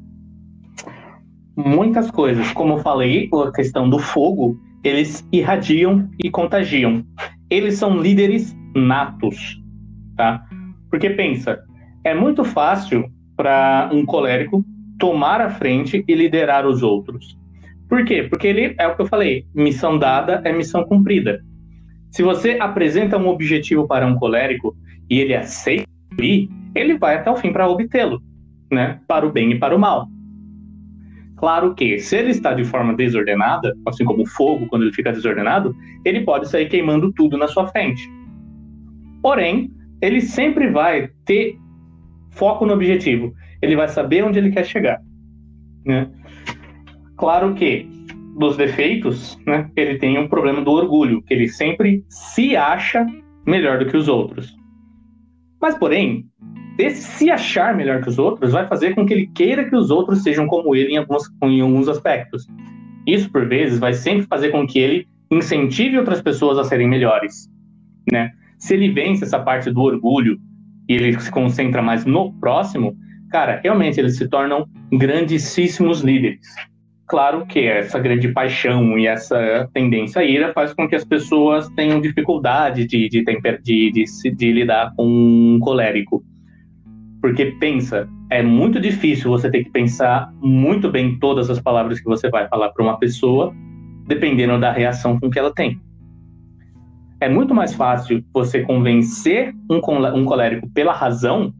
[1.55, 2.51] Muitas coisas.
[2.53, 7.03] Como eu falei, a questão do fogo, eles irradiam e contagiam.
[7.49, 9.61] Eles são líderes natos,
[10.15, 10.43] tá?
[10.89, 11.59] Porque pensa,
[12.03, 14.63] é muito fácil para um colérico
[14.97, 17.37] tomar a frente e liderar os outros.
[17.87, 18.23] Por quê?
[18.23, 21.41] Porque ele é o que eu falei, missão dada é missão cumprida.
[22.11, 24.75] Se você apresenta um objetivo para um colérico
[25.09, 25.87] e ele aceita,
[26.75, 28.21] ele vai até o fim para obtê-lo,
[28.71, 28.99] né?
[29.07, 30.07] Para o bem e para o mal.
[31.37, 35.11] Claro que, se ele está de forma desordenada, assim como o fogo, quando ele fica
[35.11, 38.09] desordenado, ele pode sair queimando tudo na sua frente.
[39.21, 41.57] Porém, ele sempre vai ter
[42.31, 43.33] foco no objetivo.
[43.61, 44.99] Ele vai saber onde ele quer chegar.
[45.85, 46.09] Né?
[47.15, 47.87] Claro que
[48.39, 53.05] dos defeitos, né, ele tem um problema do orgulho, que ele sempre se acha
[53.45, 54.55] melhor do que os outros.
[55.61, 56.25] Mas, porém,
[56.77, 59.91] esse se achar melhor que os outros vai fazer com que ele queira que os
[59.91, 62.47] outros sejam como ele em alguns, em alguns aspectos.
[63.05, 67.49] Isso, por vezes, vai sempre fazer com que ele incentive outras pessoas a serem melhores,
[68.09, 68.31] né?
[68.57, 70.39] Se ele vence essa parte do orgulho
[70.87, 72.95] e ele se concentra mais no próximo,
[73.29, 76.47] cara, realmente eles se tornam grandíssimos líderes.
[77.09, 81.67] Claro que essa grande paixão e essa tendência à ira faz com que as pessoas
[81.69, 86.23] tenham dificuldade de, de, de, de, de lidar com um colérico.
[87.21, 92.05] Porque pensa, é muito difícil você ter que pensar muito bem todas as palavras que
[92.05, 93.53] você vai falar para uma pessoa,
[94.07, 95.79] dependendo da reação com que ela tem
[97.21, 101.53] é muito mais fácil você convencer um colérico pela razão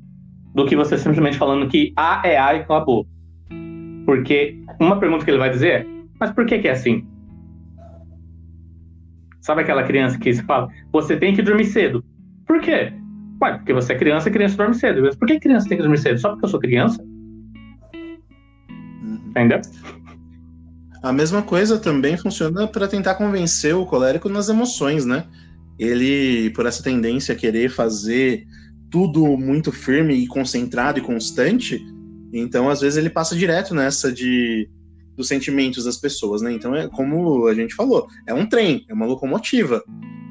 [0.55, 3.05] do que você simplesmente falando que A é A e acabou.
[4.09, 5.85] Porque uma pergunta que ele vai dizer é:
[6.19, 7.07] mas por que, que é assim?
[9.39, 12.03] Sabe aquela criança que se fala, você tem que dormir cedo.
[12.47, 12.91] Por quê?
[13.39, 15.03] Ué, porque você é criança e criança dorme cedo.
[15.03, 16.19] Mas por que criança tem que dormir cedo?
[16.19, 16.99] Só porque eu sou criança?
[18.73, 19.21] Uhum.
[19.27, 19.61] Entendeu?
[21.03, 25.27] A mesma coisa também funciona para tentar convencer o colérico nas emoções, né?
[25.77, 28.43] Ele, por essa tendência a querer fazer
[28.89, 31.79] tudo muito firme e concentrado e constante,
[32.33, 34.69] então às vezes ele passa direto nessa de
[35.15, 36.53] dos sentimentos das pessoas, né?
[36.53, 39.83] Então é como a gente falou, é um trem, é uma locomotiva.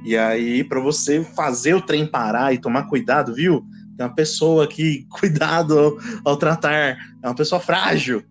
[0.03, 3.63] E aí para você fazer o trem parar e tomar cuidado, viu?
[3.97, 8.23] Tem uma pessoa que cuidado ao, ao tratar, é uma pessoa frágil.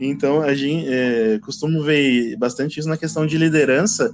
[0.00, 4.10] Então a gente é, costuma ver bastante isso na questão de liderança,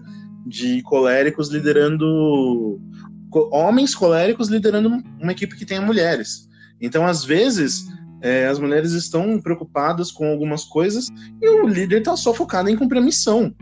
[0.46, 2.81] de coléricos liderando
[3.51, 4.88] homens coléricos liderando
[5.20, 6.48] uma equipe que tenha mulheres.
[6.81, 7.87] Então às vezes
[8.22, 11.08] é, as mulheres estão preocupadas com algumas coisas
[11.40, 13.52] e o líder está só focado em cumprir a missão.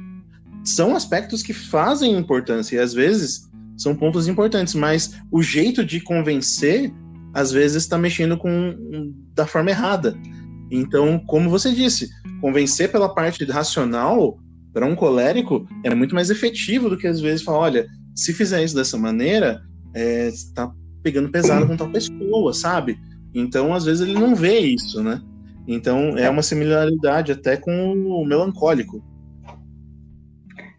[0.63, 6.01] São aspectos que fazem importância e às vezes são pontos importantes, mas o jeito de
[6.01, 6.93] convencer
[7.33, 10.15] às vezes está mexendo com da forma errada.
[10.71, 12.09] Então, como você disse,
[12.41, 14.39] convencer pela parte racional
[14.73, 18.63] para um colérico é muito mais efetivo do que às vezes falar, olha, se fizer
[18.63, 19.63] isso dessa maneira,
[19.95, 20.71] está é,
[21.03, 22.99] pegando pesado com tal pessoa, sabe?
[23.35, 25.21] Então, às vezes, ele não vê isso, né?
[25.67, 29.03] Então, é uma similaridade até com o melancólico.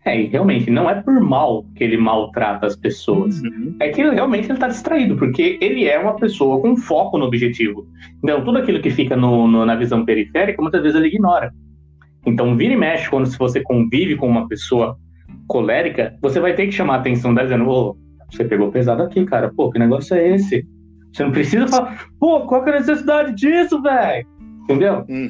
[0.04, 3.40] É, e realmente, não é por mal que ele maltrata as pessoas.
[3.42, 3.76] Uhum.
[3.80, 7.88] É que realmente ele está distraído, porque ele é uma pessoa com foco no objetivo.
[8.24, 11.54] Então, tudo aquilo que fica no, no, na visão periférica, muitas vezes ele ignora.
[12.26, 14.98] Então, vira e mexe, quando se você convive com uma pessoa
[15.48, 17.96] colérica, você vai ter que chamar a atenção dela dizendo, ô,
[18.30, 19.52] você pegou pesado aqui, cara.
[19.56, 20.66] Pô, que negócio é esse?
[21.12, 24.28] Você não precisa falar, pô, qual que é a necessidade disso, velho?
[24.64, 25.06] Entendeu?
[25.10, 25.30] Uhum.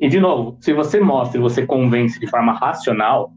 [0.00, 3.32] E, de novo, se você mostra e você convence de forma racional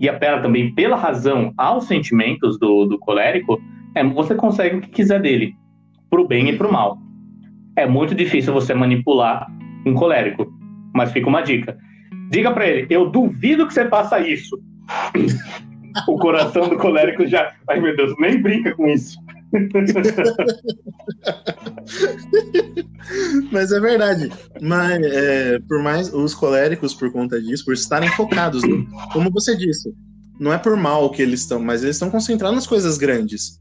[0.00, 3.60] e apela também pela razão aos sentimentos do, do colérico,
[3.94, 5.54] é, você consegue o que quiser dele,
[6.08, 6.98] pro bem e pro mal.
[7.76, 9.46] É muito difícil você manipular
[9.86, 10.52] um colérico,
[10.94, 11.76] mas fica uma dica.
[12.30, 14.58] Diga para ele, eu duvido que você faça isso.
[16.06, 17.52] o coração do colérico já.
[17.68, 19.18] Ai meu Deus, nem brinca com isso.
[23.50, 24.30] Mas é verdade.
[24.60, 28.86] Mas é, por mais os coléricos, por conta disso, por estarem focados, né?
[29.12, 29.92] como você disse,
[30.38, 33.60] não é por mal que eles estão, mas eles estão concentrados nas coisas grandes.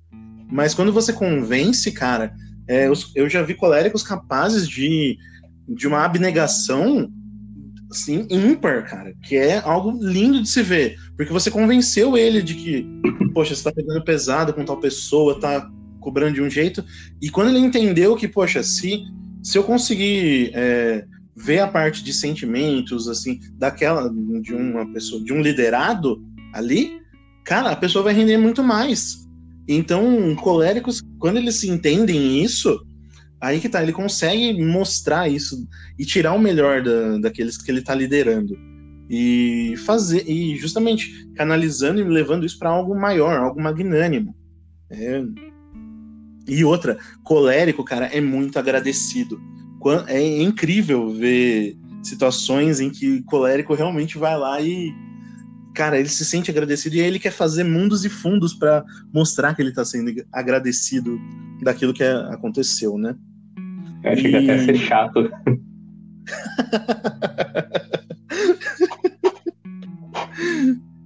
[0.51, 2.33] Mas quando você convence, cara,
[2.67, 5.17] é, eu já vi coléricos capazes de,
[5.67, 7.11] de uma abnegação
[7.91, 12.53] assim, ímpar, cara, que é algo lindo de se ver, porque você convenceu ele de
[12.53, 12.85] que,
[13.33, 15.67] poxa, você tá pegando pesado com tal pessoa, tá
[15.99, 16.83] cobrando de um jeito.
[17.21, 19.03] E quando ele entendeu que, poxa, se,
[19.43, 24.09] se eu conseguir é, ver a parte de sentimentos, assim, daquela,
[24.41, 26.21] de uma pessoa, de um liderado
[26.53, 26.99] ali,
[27.45, 29.27] cara, a pessoa vai render muito mais.
[29.67, 32.83] Então, coléricos, quando eles se entendem isso,
[33.39, 37.81] aí que tá, ele consegue mostrar isso e tirar o melhor da, daqueles que ele
[37.81, 38.57] tá liderando.
[39.09, 44.35] E fazer, e justamente canalizando e levando isso para algo maior, algo magnânimo.
[44.89, 45.23] É,
[46.49, 49.39] e outra, colérico, cara, é muito agradecido.
[50.07, 54.91] É incrível ver situações em que colérico realmente vai lá e.
[55.75, 58.83] Cara, ele se sente agradecido e ele quer fazer mundos e fundos para
[59.13, 61.17] mostrar que ele tá sendo agradecido
[61.61, 63.15] daquilo que aconteceu, né?
[64.03, 64.31] Eu acho e...
[64.31, 65.29] que até ser chato.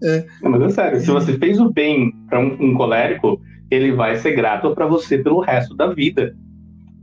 [0.04, 0.26] é.
[0.42, 3.40] Não, mas é sério, se você fez o bem para um, um colérico,
[3.74, 6.36] ele vai ser grato para você pelo resto da vida.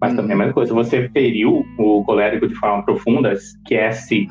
[0.01, 4.27] Mas também é a mesma coisa, você feriu o colérico de forma profunda, esquece.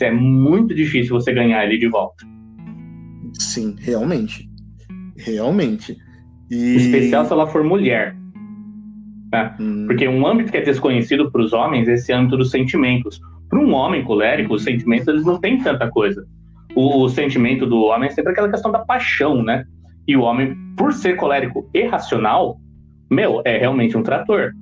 [0.00, 2.24] É muito difícil você ganhar ele de volta.
[3.38, 4.48] Sim, realmente.
[5.18, 5.96] Realmente.
[6.50, 6.76] E...
[6.76, 8.16] Especial se ela for mulher.
[9.32, 9.54] Né?
[9.60, 9.86] Hum.
[9.86, 13.20] Porque um âmbito que é desconhecido para os homens é esse âmbito dos sentimentos.
[13.48, 16.26] Para um homem colérico, os sentimentos eles não têm tanta coisa.
[16.74, 19.64] O, o sentimento do homem é sempre aquela questão da paixão, né?
[20.06, 22.58] E o homem, por ser colérico e racional,
[23.10, 24.52] meu, é realmente um trator.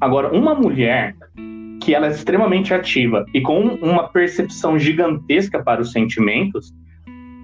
[0.00, 1.14] Agora, uma mulher
[1.80, 6.72] que ela é extremamente ativa e com uma percepção gigantesca para os sentimentos,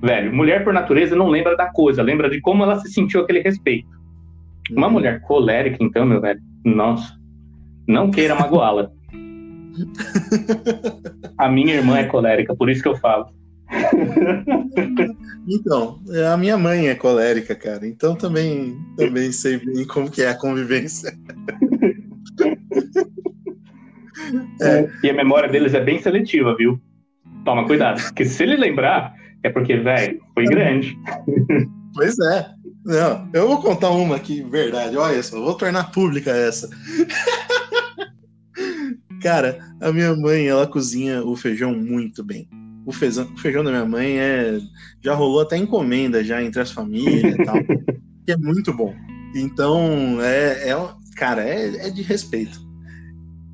[0.01, 3.41] velho, mulher por natureza não lembra da coisa, lembra de como ela se sentiu aquele
[3.41, 3.89] respeito.
[4.71, 4.95] Uma uhum.
[4.95, 7.15] mulher colérica, então, meu velho, nossa,
[7.87, 8.91] não queira magoá-la.
[11.39, 13.27] A minha irmã é colérica, por isso que eu falo.
[15.47, 16.01] então,
[16.33, 17.87] a minha mãe é colérica, cara.
[17.87, 21.13] Então também, também sei bem como que é a convivência.
[24.61, 24.89] é.
[25.03, 26.81] E a memória deles é bem seletiva, viu?
[27.45, 30.99] Toma cuidado, porque se ele lembrar, é porque, velho, foi grande.
[31.95, 32.47] Pois é.
[32.85, 34.97] Não, eu vou contar uma aqui, verdade.
[34.97, 36.69] Olha só, vou tornar pública essa.
[39.21, 42.49] Cara, a minha mãe, ela cozinha o feijão muito bem.
[42.89, 44.59] O feijão, o feijão da minha mãe é
[45.05, 47.57] já rolou até encomenda já entre as famílias e tal,
[48.25, 48.95] que é muito bom.
[49.35, 52.59] Então, é, é cara, é, é de respeito.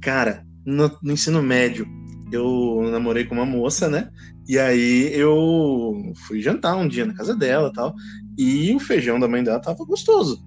[0.01, 1.85] Cara, no, no ensino médio,
[2.31, 4.09] eu namorei com uma moça, né?
[4.47, 7.93] E aí eu fui jantar um dia na casa dela tal.
[8.39, 10.47] E o feijão da mãe dela tava gostoso.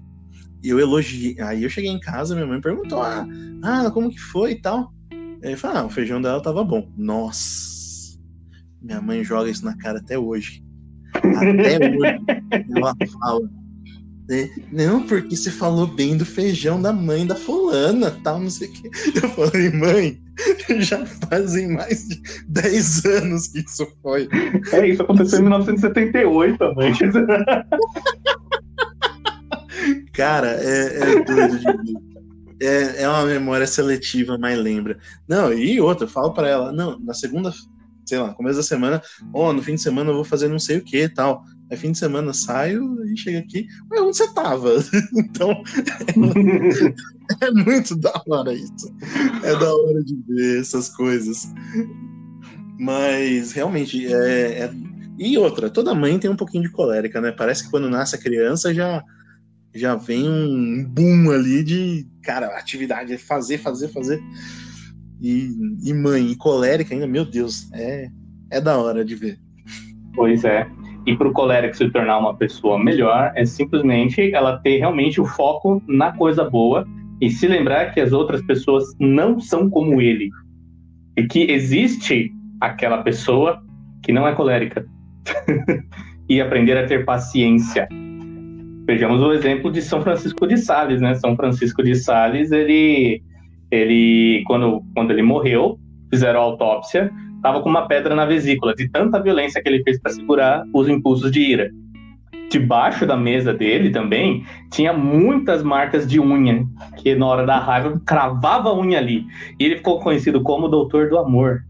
[0.63, 1.35] E eu elogiei.
[1.41, 3.27] Aí eu cheguei em casa, minha mãe perguntou: ah,
[3.61, 4.93] ah como que foi e tal.
[5.43, 6.89] Aí eu falei, ah, o feijão dela tava bom.
[6.95, 7.76] Nossa!
[8.87, 10.63] Minha mãe joga isso na cara até hoje.
[11.13, 12.19] Até hoje.
[12.73, 13.49] Ela fala.
[14.29, 14.49] Né?
[14.71, 18.71] Não, porque você falou bem do feijão da mãe da fulana, tal, não sei o
[18.71, 18.89] quê.
[19.21, 20.21] Eu falei, mãe,
[20.79, 24.29] já fazem mais de 10 anos que isso foi.
[24.71, 26.93] É, isso aconteceu em 1978 também.
[30.13, 31.65] Cara, é, é doido de
[32.65, 34.97] É, é uma memória seletiva, mas lembra.
[35.27, 37.53] Não, e outra, eu falo para ela, não, na segunda,
[38.07, 39.01] sei lá, começo da semana,
[39.33, 41.43] ó, oh, no fim de semana eu vou fazer não sei o que tal.
[41.69, 44.71] Aí fim de semana saio e chego aqui, ué, onde você tava?
[45.13, 45.51] então,
[47.41, 48.89] é, é, muito da hora isso.
[49.43, 51.51] É da hora de ver essas coisas.
[52.79, 54.73] Mas, realmente, é, é...
[55.19, 57.31] E outra, toda mãe tem um pouquinho de colérica, né?
[57.31, 59.03] Parece que quando nasce a criança já,
[59.73, 64.21] já vem um boom ali de, cara, atividade, é fazer, fazer, fazer.
[65.21, 65.49] E,
[65.83, 68.09] e mãe, e colérica ainda, meu Deus, é,
[68.51, 69.39] é da hora de ver.
[70.13, 70.67] Pois é.
[71.05, 75.25] E para o colérico se tornar uma pessoa melhor, é simplesmente ela ter realmente o
[75.25, 76.85] foco na coisa boa
[77.21, 80.29] e se lembrar que as outras pessoas não são como ele.
[81.17, 83.61] E que existe aquela pessoa
[84.03, 84.85] que não é colérica.
[86.29, 87.87] e aprender a ter paciência.
[88.85, 91.15] Vejamos o exemplo de São Francisco de Sales, né?
[91.15, 93.21] São Francisco de Sales, ele,
[93.71, 98.89] ele quando, quando ele morreu, fizeram a autópsia, estava com uma pedra na vesícula, de
[98.89, 101.71] tanta violência que ele fez para segurar os impulsos de ira.
[102.49, 106.65] Debaixo da mesa dele também tinha muitas marcas de unha,
[106.97, 109.25] que na hora da raiva cravava a unha ali.
[109.59, 111.65] E ele ficou conhecido como Doutor do Amor.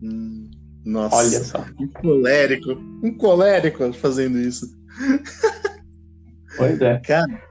[0.00, 0.48] Hum,
[0.84, 1.64] nossa, olha só.
[1.80, 4.66] Um colérico, um colérico fazendo isso.
[6.56, 6.98] Pois é.
[7.00, 7.42] Cara,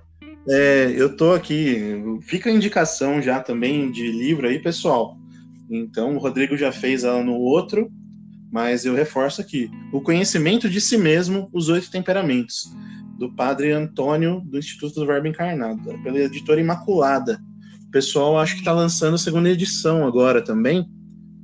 [0.47, 2.01] é, eu tô aqui.
[2.21, 5.17] Fica a indicação já também de livro aí, pessoal.
[5.69, 7.91] Então, o Rodrigo já fez ela no outro,
[8.51, 9.69] mas eu reforço aqui.
[9.91, 12.71] O conhecimento de si mesmo, os oito temperamentos,
[13.17, 17.41] do padre Antônio, do Instituto do Verbo Encarnado, pela editora Imaculada.
[17.87, 20.85] O pessoal acho que está lançando a segunda edição agora também,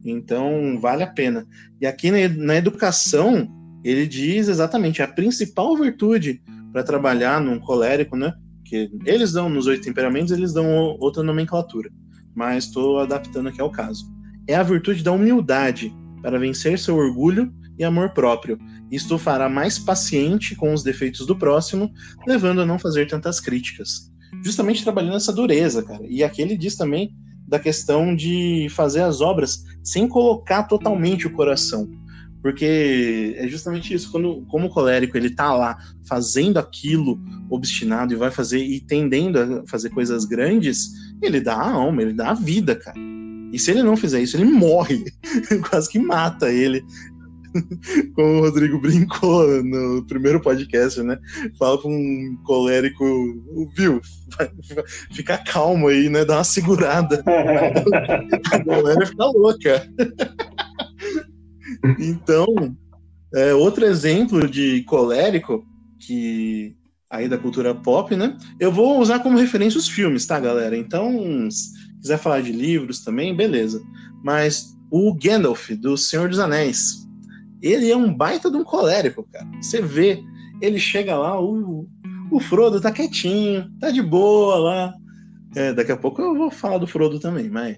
[0.03, 1.47] então vale a pena.
[1.79, 3.49] E aqui na, na educação,
[3.83, 8.33] ele diz exatamente a principal virtude para trabalhar num colérico, né?
[8.71, 10.65] Que eles dão nos oito temperamentos, eles dão
[10.97, 11.91] outra nomenclatura
[12.35, 14.05] mas estou adaptando aqui ao caso.
[14.47, 18.57] É a virtude da humildade para vencer seu orgulho e amor próprio.
[18.91, 21.91] Isto fará mais paciente com os defeitos do próximo,
[22.27, 24.11] levando a não fazer tantas críticas.
[24.43, 26.05] Justamente trabalhando essa dureza, cara.
[26.07, 27.13] E aqui ele diz também
[27.47, 31.89] da questão de fazer as obras sem colocar totalmente o coração.
[32.41, 35.77] Porque é justamente isso, quando como o colérico ele tá lá
[36.07, 40.89] fazendo aquilo obstinado e vai fazer e tendendo a fazer coisas grandes,
[41.21, 42.97] ele dá a alma, ele dá a vida, cara.
[43.51, 45.03] E se ele não fizer isso, ele morre.
[45.69, 46.83] Quase que mata ele.
[48.15, 51.17] Como o Rodrigo brincou no primeiro podcast, né?
[51.59, 53.03] Fala pra um colérico,
[53.75, 54.01] viu?
[55.11, 56.23] Fica calmo aí, né?
[56.23, 57.23] Dá uma segurada.
[58.51, 59.89] a galera fica louca.
[61.99, 62.75] Então,
[63.33, 65.65] é, outro exemplo de colérico
[65.99, 66.75] que
[67.09, 68.37] aí da cultura pop, né?
[68.59, 70.77] Eu vou usar como referência os filmes, tá, galera?
[70.77, 73.81] Então, se quiser falar de livros também, beleza.
[74.23, 77.05] Mas o Gandalf, do Senhor dos Anéis,
[77.61, 79.45] ele é um baita de um colérico, cara.
[79.61, 80.23] Você vê,
[80.61, 81.85] ele chega lá, o,
[82.31, 84.93] o Frodo tá quietinho, tá de boa lá.
[85.53, 87.77] É, daqui a pouco eu vou falar do Frodo também, mas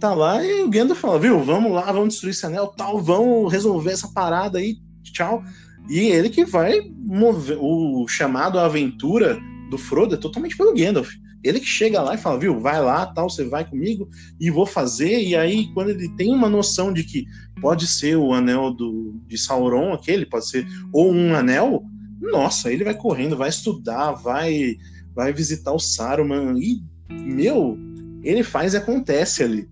[0.00, 3.50] tá lá e o Gandalf fala, viu, vamos lá, vamos destruir esse anel, tal, vamos
[3.52, 5.42] resolver essa parada aí, tchau.
[5.88, 9.38] E ele que vai mover o chamado à aventura
[9.70, 11.10] do Frodo é totalmente pelo Gandalf.
[11.42, 14.08] Ele que chega lá e fala, viu, vai lá, tal, você vai comigo
[14.40, 15.22] e vou fazer.
[15.22, 17.26] E aí, quando ele tem uma noção de que
[17.60, 21.82] pode ser o anel do, de Sauron, aquele, pode ser ou um anel,
[22.18, 24.76] nossa, ele vai correndo, vai estudar, vai,
[25.14, 26.58] vai visitar o Saruman.
[26.58, 27.76] E, meu,
[28.24, 29.68] ele faz e acontece ali.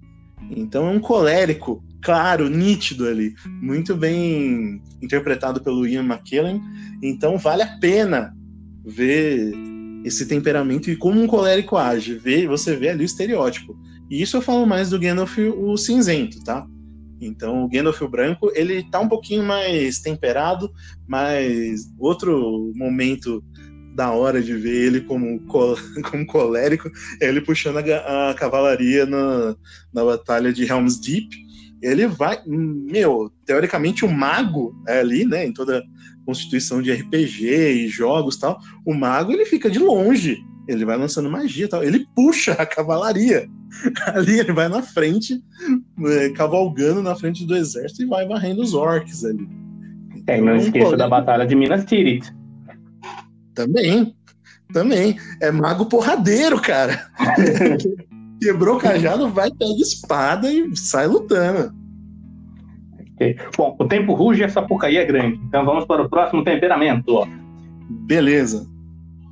[0.51, 6.61] Então é um colérico claro, nítido ali, muito bem interpretado pelo Ian McKellen.
[7.03, 8.37] Então vale a pena
[8.85, 9.53] ver
[10.05, 12.15] esse temperamento e como um colérico age.
[12.15, 13.77] Ver, você vê ali o estereótipo.
[14.11, 16.67] E isso eu falo mais do Gandalf o cinzento, tá?
[17.21, 20.71] Então o Gandalf o branco, ele tá um pouquinho mais temperado,
[21.07, 23.43] mas outro momento
[23.95, 25.41] da hora de ver ele como,
[26.11, 26.91] como colérico
[27.21, 29.55] é ele puxando a, a cavalaria na,
[29.93, 31.29] na batalha de Helm's Deep.
[31.83, 35.83] Ele vai, meu, teoricamente o mago é ali, né, em toda
[36.25, 40.39] constituição de RPG e jogos tal, o mago ele fica de longe,
[40.69, 43.49] ele vai lançando magia tal, ele puxa a cavalaria.
[44.15, 45.43] Ali ele vai na frente,
[46.07, 49.49] é, cavalgando na frente do exército e vai varrendo os orcs ali.
[50.27, 52.33] É, não então, esqueça da batalha de Minas Tirith.
[53.55, 54.15] Também,
[54.73, 55.17] também.
[55.41, 57.07] É mago porradeiro, cara.
[58.41, 61.73] Quebrou o cajado, vai, pega espada e sai lutando.
[63.15, 63.37] Okay.
[63.57, 65.41] Bom, o tempo ruge e essa porcaria é grande.
[65.47, 67.15] Então vamos para o próximo temperamento.
[67.15, 67.27] Ó.
[67.89, 68.67] Beleza.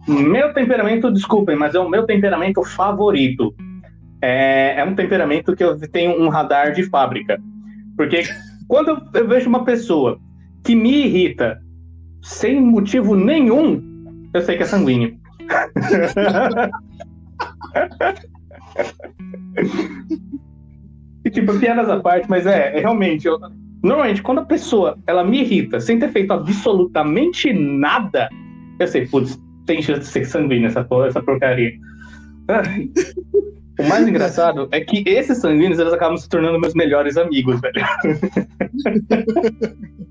[0.06, 3.54] Meu temperamento, desculpem, mas é o meu temperamento favorito.
[4.22, 7.40] É, é um temperamento que eu tenho um radar de fábrica.
[7.96, 8.22] Porque
[8.68, 10.18] quando eu vejo uma pessoa
[10.64, 11.60] que me irrita
[12.22, 13.89] sem motivo nenhum,
[14.32, 15.18] eu sei que é sanguíneo.
[21.24, 23.26] e tipo, piadas à parte, mas é, é realmente.
[23.26, 23.38] Eu,
[23.82, 28.28] normalmente, quando a pessoa ela me irrita sem ter feito absolutamente nada,
[28.78, 31.72] eu sei, putz, tem chance de ser sanguíneo essa, essa porcaria.
[33.78, 37.80] O mais engraçado é que esses sanguíneos eles acabam se tornando meus melhores amigos, velho.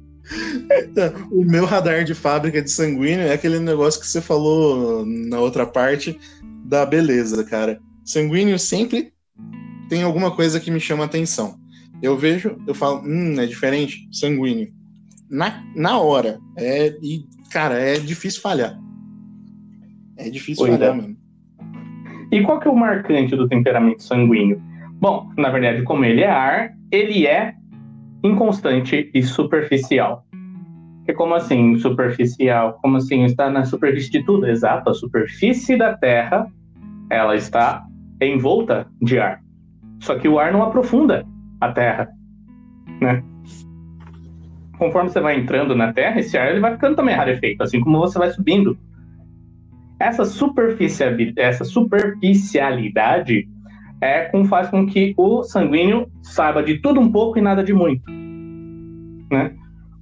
[1.32, 5.66] o meu radar de fábrica de sanguíneo é aquele negócio que você falou na outra
[5.66, 6.20] parte
[6.66, 7.80] da beleza, cara.
[8.04, 9.12] Sanguíneo sempre
[9.90, 11.58] tem alguma coisa que me chama atenção.
[12.02, 14.72] Eu vejo, eu falo, hum, é diferente, sanguíneo.
[15.30, 16.40] Na, na hora.
[16.58, 18.80] É, e, cara, é difícil falhar.
[20.18, 20.98] É difícil pois falhar, é.
[21.02, 21.18] mano.
[22.32, 24.62] E qual que é o marcante do temperamento sanguíneo?
[24.94, 27.56] Bom, na verdade, como ele é ar, ele é
[28.24, 30.26] inconstante e superficial.
[31.06, 32.78] Que como assim superficial?
[32.82, 34.48] Como assim está na superfície de tudo?
[34.48, 36.48] Exato, a superfície da Terra
[37.10, 37.86] ela está
[38.22, 39.42] envolta de ar.
[40.00, 41.26] Só que o ar não aprofunda
[41.60, 42.10] a Terra,
[43.02, 43.24] né?
[44.78, 48.00] Conforme você vai entrando na Terra, esse ar ele vai ficando também rarefeito, assim como
[48.00, 48.78] você vai subindo.
[50.00, 53.50] Essa superficialidade, essa superficialidade
[54.02, 57.74] é com, faz com que o sanguíneo saiba de tudo um pouco e nada de
[57.74, 58.04] muito,
[59.32, 59.56] né?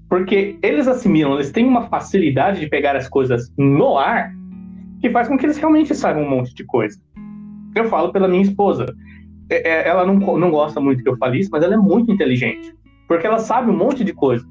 [0.09, 4.31] Porque eles assimilam, eles têm uma facilidade de pegar as coisas no ar
[5.01, 6.99] que faz com que eles realmente saibam um monte de coisa.
[7.75, 8.85] Eu falo pela minha esposa.
[9.49, 12.11] É, é, ela não, não gosta muito que eu fale isso, mas ela é muito
[12.11, 12.73] inteligente.
[13.07, 14.45] Porque ela sabe um monte de coisa.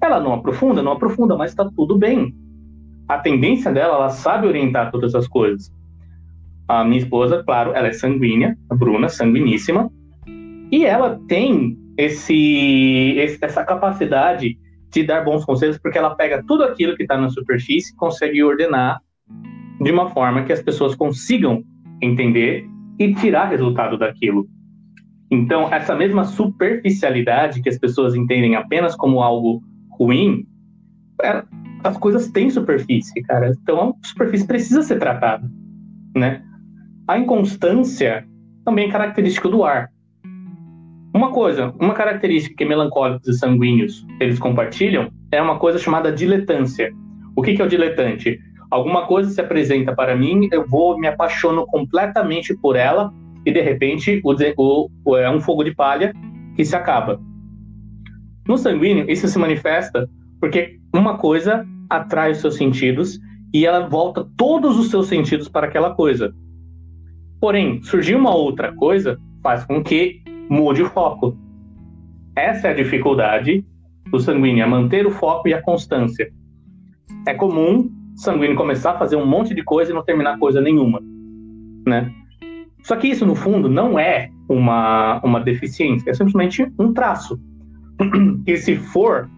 [0.00, 2.34] Ela não aprofunda, não aprofunda, mas está tudo bem.
[3.08, 5.72] A tendência dela, ela sabe orientar todas as coisas.
[6.68, 9.90] A minha esposa, claro, ela é sanguínea, a Bruna, sanguiníssima,
[10.70, 14.58] e ela tem esse, esse, essa capacidade
[14.90, 18.42] de dar bons conselhos, porque ela pega tudo aquilo que está na superfície e consegue
[18.42, 19.00] ordenar
[19.80, 21.62] de uma forma que as pessoas consigam
[22.00, 22.66] entender
[22.98, 24.46] e tirar resultado daquilo.
[25.30, 30.46] Então, essa mesma superficialidade que as pessoas entendem apenas como algo ruim,
[31.22, 31.42] é,
[31.82, 33.50] as coisas têm superfície, cara.
[33.50, 35.50] Então, a superfície precisa ser tratada,
[36.16, 36.42] né?
[37.06, 38.26] A inconstância
[38.64, 39.90] também é característica do ar.
[41.14, 46.90] Uma coisa, uma característica que melancólicos e sanguíneos eles compartilham é uma coisa chamada diletância.
[47.36, 48.40] O que, que é o diletante?
[48.70, 53.12] Alguma coisa se apresenta para mim, eu vou me apaixono completamente por ela
[53.44, 56.10] e de repente o, o, é um fogo de palha
[56.56, 57.20] que se acaba.
[58.48, 60.08] No sanguíneo, isso se manifesta
[60.40, 63.20] porque uma coisa atrai os seus sentidos
[63.52, 66.34] e ela volta todos os seus sentidos para aquela coisa.
[67.44, 71.36] Porém, surgir uma outra coisa faz com que mude o foco.
[72.34, 73.62] Essa é a dificuldade
[74.10, 76.32] do sanguíneo, é manter o foco e a constância.
[77.28, 81.02] É comum sanguíneo começar a fazer um monte de coisa e não terminar coisa nenhuma,
[81.86, 82.10] né?
[82.82, 87.38] Só que isso, no fundo, não é uma, uma deficiência, é simplesmente um traço.
[88.46, 89.28] E se for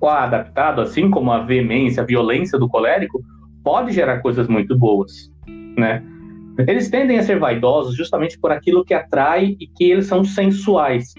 [0.00, 3.20] adaptado, assim como a veemência, a violência do colérico,
[3.64, 5.28] pode gerar coisas muito boas,
[5.76, 6.04] né?
[6.66, 11.14] Eles tendem a ser vaidosos justamente por aquilo que atrai e que eles são sensuais.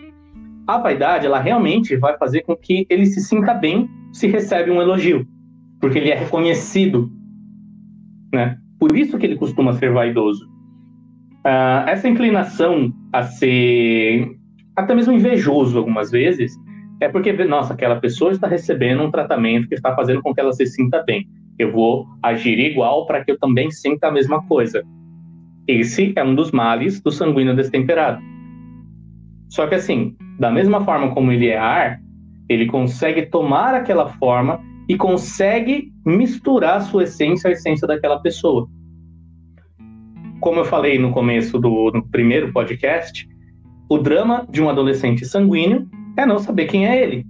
[0.67, 4.81] A vaidade, ela realmente vai fazer com que ele se sinta bem se recebe um
[4.81, 5.25] elogio,
[5.79, 7.11] porque ele é reconhecido,
[8.33, 8.57] né?
[8.79, 10.45] Por isso que ele costuma ser vaidoso.
[11.45, 14.39] Uh, essa inclinação a ser
[14.75, 16.53] até mesmo invejoso algumas vezes,
[17.01, 20.53] é porque, nossa, aquela pessoa está recebendo um tratamento que está fazendo com que ela
[20.53, 21.27] se sinta bem.
[21.57, 24.83] Eu vou agir igual para que eu também sinta a mesma coisa.
[25.69, 28.19] Esse é um dos males do sanguíneo destemperado.
[29.49, 32.01] Só que assim, da mesma forma como ele é ar,
[32.49, 38.67] ele consegue tomar aquela forma e consegue misturar sua essência à essência daquela pessoa.
[40.39, 43.29] Como eu falei no começo do no primeiro podcast,
[43.87, 47.27] o drama de um adolescente sanguíneo é não saber quem é ele.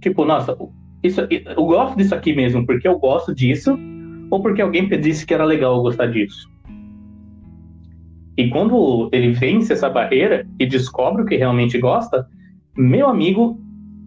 [0.00, 0.56] Tipo, nossa,
[1.02, 3.76] isso, eu gosto disso aqui mesmo porque eu gosto disso,
[4.30, 6.53] ou porque alguém disse que era legal eu gostar disso.
[8.36, 12.26] E quando ele vence essa barreira e descobre o que realmente gosta,
[12.76, 13.60] meu amigo,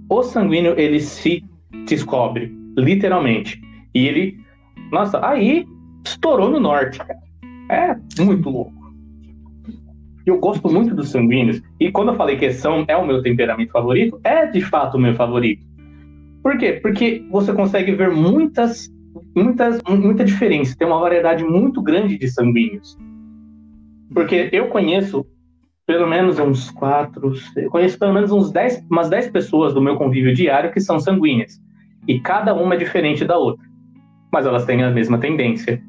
[0.10, 1.44] o sanguíneo ele se
[1.86, 3.62] descobre, literalmente.
[3.94, 4.38] E ele,
[4.92, 5.66] nossa, aí
[6.06, 7.20] estourou no norte, cara.
[7.70, 8.74] É muito louco.
[10.26, 11.62] Eu gosto muito dos sanguíneos.
[11.80, 15.00] E quando eu falei que são é o meu temperamento favorito, é de fato o
[15.00, 15.66] meu favorito.
[16.44, 16.74] Por quê?
[16.82, 18.90] Porque você consegue ver muitas,
[19.36, 20.76] muitas, muita diferença.
[20.78, 22.98] Tem uma variedade muito grande de sanguíneos.
[24.14, 25.26] Porque eu conheço
[25.86, 29.96] pelo menos uns quatro, eu conheço pelo menos uns dez, umas dez pessoas do meu
[29.96, 31.62] convívio diário que são sanguíneas.
[32.06, 33.66] E cada uma é diferente da outra.
[34.32, 35.82] Mas elas têm a mesma tendência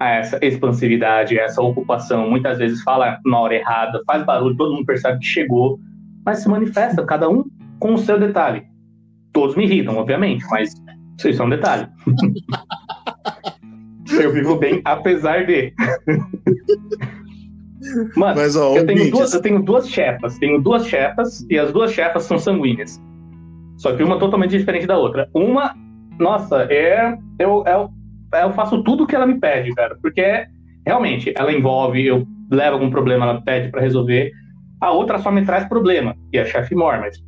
[0.00, 2.30] a essa expansividade, a essa ocupação.
[2.30, 5.80] Muitas vezes fala na hora errada, faz barulho, todo mundo percebe que chegou,
[6.24, 7.44] mas se manifesta, cada um
[7.80, 8.62] com o seu detalhe.
[9.32, 10.72] Todos me irritam, obviamente, mas
[11.24, 11.88] isso é um detalhe.
[14.20, 15.74] eu vivo bem, apesar de.
[18.16, 20.38] Mano, Mas, ó, eu, tenho duas, eu tenho duas chefas.
[20.38, 23.00] Tenho duas chefas e as duas chefas são sanguíneas.
[23.76, 25.28] Só que uma totalmente diferente da outra.
[25.34, 25.74] Uma,
[26.18, 27.16] nossa, é.
[27.38, 27.90] Eu, eu,
[28.32, 29.96] eu faço tudo que ela me pede, cara.
[30.02, 30.46] Porque
[30.86, 34.32] realmente ela envolve, eu levo algum problema, ela pede para resolver.
[34.80, 36.16] A outra só me traz problema.
[36.32, 37.22] E a chefe mor, mas.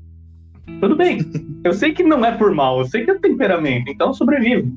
[0.80, 1.18] Tudo bem.
[1.64, 4.70] Eu sei que não é por mal, eu sei que é temperamento, então sobrevivo.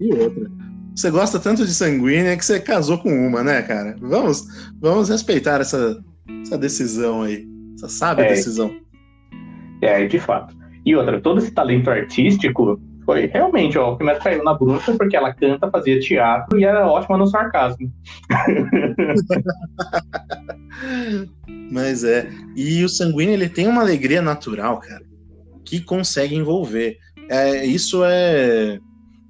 [0.00, 0.55] e outra
[0.96, 3.94] você gosta tanto de sanguínea que você casou com uma, né, cara?
[4.00, 4.46] Vamos,
[4.80, 6.02] vamos respeitar essa,
[6.42, 8.74] essa decisão aí, essa sábia é, decisão.
[9.82, 10.56] É, de fato.
[10.86, 14.96] E outra, todo esse talento artístico foi realmente, ó, o que me atraiu na bruxa
[14.96, 17.92] porque ela canta, fazia teatro e era ótima no sarcasmo.
[21.70, 22.30] Mas é.
[22.56, 25.04] E o sanguíneo, ele tem uma alegria natural, cara,
[25.62, 26.96] que consegue envolver.
[27.28, 28.78] É, isso é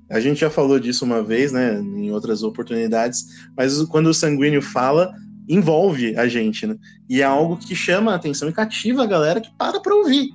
[0.08, 4.62] a gente já falou disso uma vez, né, em outras oportunidades, mas quando o sanguíneo
[4.62, 5.12] fala,
[5.48, 6.76] envolve a gente, né?
[7.08, 10.30] E é algo que chama a atenção e cativa a galera que para para ouvir.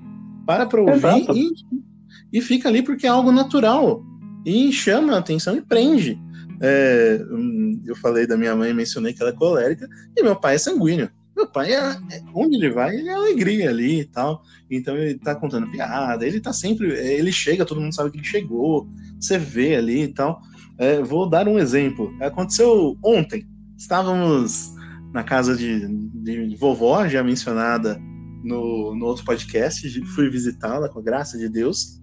[0.46, 4.04] Para para ouvir e, e fica ali porque é algo natural.
[4.46, 6.20] E chama a atenção e prende.
[6.62, 10.56] É, hum, eu falei da minha mãe, mencionei que ela é colérica, e meu pai
[10.56, 11.10] é sanguíneo.
[11.36, 14.44] Meu pai, é, é, onde ele vai, ele é alegria ali e tal.
[14.70, 16.92] Então ele tá contando piada, ele tá sempre.
[16.92, 20.42] Ele chega, todo mundo sabe que ele chegou, você vê ali e tal.
[20.78, 22.14] É, vou dar um exemplo.
[22.22, 23.48] Aconteceu ontem.
[23.78, 24.74] Estávamos
[25.14, 28.00] na casa de, de vovó, já mencionada
[28.44, 29.90] no, no outro podcast.
[30.08, 32.02] Fui visitá-la, com a graça de Deus.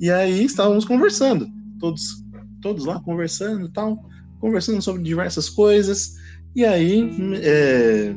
[0.00, 1.48] E aí estávamos conversando,
[1.80, 2.24] todos,
[2.62, 3.98] todos lá conversando e tal,
[4.40, 6.14] conversando sobre diversas coisas.
[6.54, 7.10] E aí,
[7.42, 8.14] é,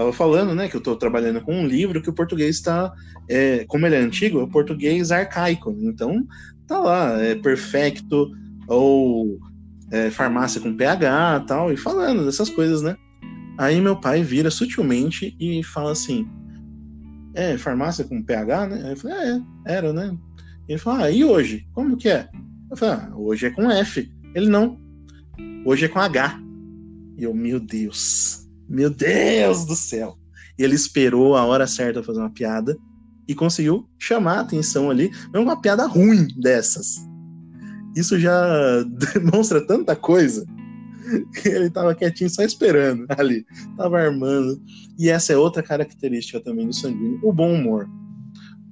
[0.00, 2.90] Tava falando, né, que eu estou trabalhando com um livro que o português está,
[3.28, 5.76] é, como ele é antigo, é o português arcaico.
[5.78, 6.26] Então,
[6.66, 8.30] tá lá, é perfecto
[8.66, 9.38] ou
[9.90, 12.96] é, farmácia com PH tal, e falando dessas coisas, né?
[13.58, 16.26] Aí meu pai vira sutilmente e fala assim:
[17.34, 18.82] É, farmácia com PH, né?
[18.82, 20.16] Aí eu falei: É, era, né?
[20.66, 21.68] Ele fala: Ah, e hoje?
[21.74, 22.26] Como que é?
[22.70, 24.10] Eu falei: Ah, hoje é com F.
[24.34, 24.80] Ele não.
[25.66, 26.40] Hoje é com H.
[27.18, 28.39] E eu, meu Deus.
[28.70, 30.16] Meu Deus do céu!
[30.56, 32.76] Ele esperou a hora certa pra fazer uma piada
[33.26, 36.96] e conseguiu chamar a atenção ali, mesmo uma piada ruim dessas.
[37.96, 38.40] Isso já
[39.12, 40.46] demonstra tanta coisa.
[41.44, 43.44] Ele tava quietinho só esperando ali,
[43.76, 44.62] tava armando.
[44.96, 47.88] E essa é outra característica também do sanguíneo, o bom humor.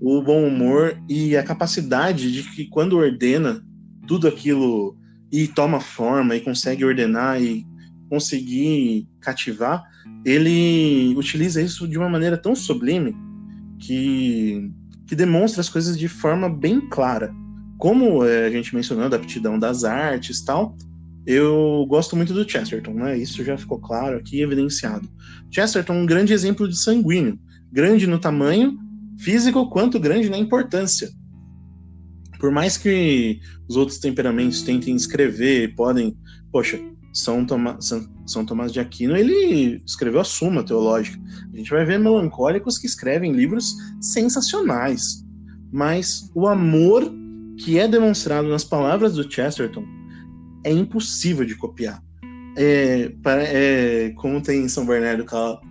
[0.01, 3.65] O bom humor e a capacidade de que quando ordena
[4.07, 4.97] tudo aquilo
[5.33, 7.67] e toma forma e consegue ordenar e
[8.09, 9.85] conseguir cativar,
[10.25, 13.15] ele utiliza isso de uma maneira tão sublime
[13.79, 14.71] que,
[15.07, 17.33] que demonstra as coisas de forma bem clara.
[17.79, 20.77] Como é, a gente mencionou da aptidão das artes tal,
[21.27, 23.17] eu gosto muito do Chesterton, né?
[23.19, 25.09] Isso já ficou claro aqui, evidenciado.
[25.51, 27.39] Chesterton é um grande exemplo de sanguíneo,
[27.71, 28.77] grande no tamanho
[29.19, 31.11] físico quanto grande na importância.
[32.39, 36.17] Por mais que os outros temperamentos tentem escrever, podem,
[36.51, 36.81] poxa,
[37.13, 41.19] São, Tomás, São, São Tomás de Aquino ele escreveu a Suma Teológica.
[41.53, 45.25] A gente vai ver melancólicos que escrevem livros sensacionais,
[45.73, 47.11] mas o amor
[47.59, 49.85] que é demonstrado nas palavras do Chesterton
[50.65, 52.03] é impossível de copiar.
[52.57, 55.25] É, é, como tem em São Bernardo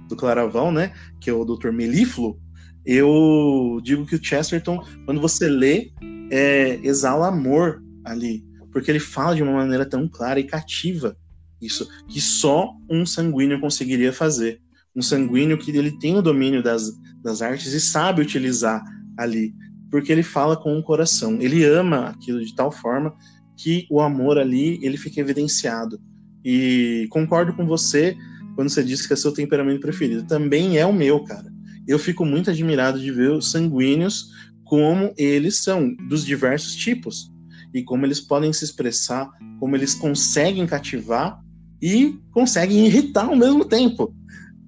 [0.07, 1.71] do Claraval, né, que é o Dr.
[1.71, 2.39] Melífluo,
[2.85, 5.91] eu digo que o Chesterton, quando você lê,
[6.31, 11.17] é, exala amor ali, porque ele fala de uma maneira tão clara e cativa
[11.61, 14.61] isso que só um sanguíneo conseguiria fazer.
[14.95, 16.91] Um sanguíneo que ele tem o domínio das,
[17.23, 18.83] das artes e sabe utilizar
[19.17, 19.53] ali,
[19.91, 21.37] porque ele fala com o coração.
[21.41, 23.13] Ele ama aquilo de tal forma
[23.57, 25.99] que o amor ali ele fica evidenciado.
[26.43, 28.15] E concordo com você
[28.55, 30.25] quando você disse que é seu temperamento preferido.
[30.25, 31.51] Também é o meu, cara.
[31.87, 34.29] Eu fico muito admirado de ver os sanguíneos
[34.63, 37.31] como eles são, dos diversos tipos,
[37.73, 39.29] e como eles podem se expressar,
[39.59, 41.39] como eles conseguem cativar
[41.81, 44.13] e conseguem irritar ao mesmo tempo.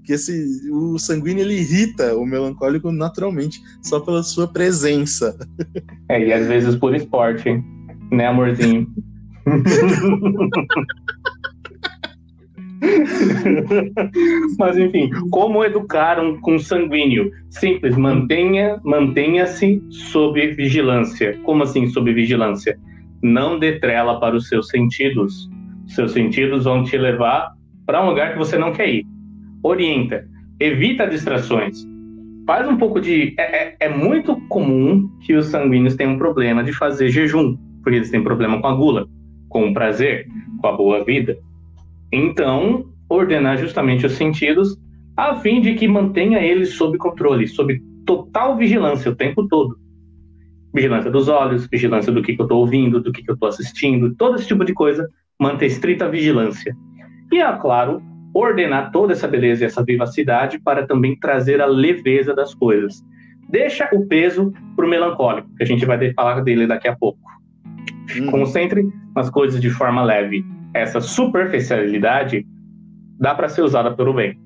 [0.04, 5.38] Que esse, o sanguíneo ele irrita o melancólico naturalmente, só pela sua presença.
[6.10, 7.64] É, e às vezes por esporte,
[8.12, 8.88] né, amorzinho?
[14.58, 17.32] Mas enfim, como educar um consanguíneo?
[17.50, 21.38] Simples, mantenha, mantenha-se sob vigilância.
[21.44, 22.80] Como assim sob vigilância?
[23.22, 25.50] Não dê trela para os seus sentidos.
[25.90, 27.54] Seus sentidos vão te levar
[27.86, 29.06] para um lugar que você não quer ir.
[29.64, 30.26] Orienta,
[30.60, 31.86] evita distrações.
[32.46, 33.36] Faz um pouco de.
[33.38, 37.98] É, é, é muito comum que os sanguíneos tenham um problema de fazer jejum, porque
[37.98, 39.08] eles têm problema com a gula,
[39.50, 40.28] com o prazer,
[40.62, 41.38] com a boa vida.
[42.12, 44.78] Então, ordenar justamente os sentidos
[45.18, 49.78] a fim de que mantenha eles sob controle, sob total vigilância o tempo todo.
[50.74, 53.50] Vigilância dos olhos, vigilância do que, que eu estou ouvindo, do que, que eu estou
[53.50, 55.10] assistindo, todo esse tipo de coisa,
[55.40, 56.76] manter estrita vigilância.
[57.32, 58.02] E, é claro,
[58.34, 63.04] ordenar toda essa beleza e essa vivacidade para também trazer a leveza das coisas.
[63.50, 67.20] Deixa o peso para o melancólico, que a gente vai falar dele daqui a pouco.
[68.16, 68.30] Hum.
[68.30, 72.46] Concentre nas coisas de forma leve essa superficialidade
[73.20, 74.40] dá para ser usada pelo bem.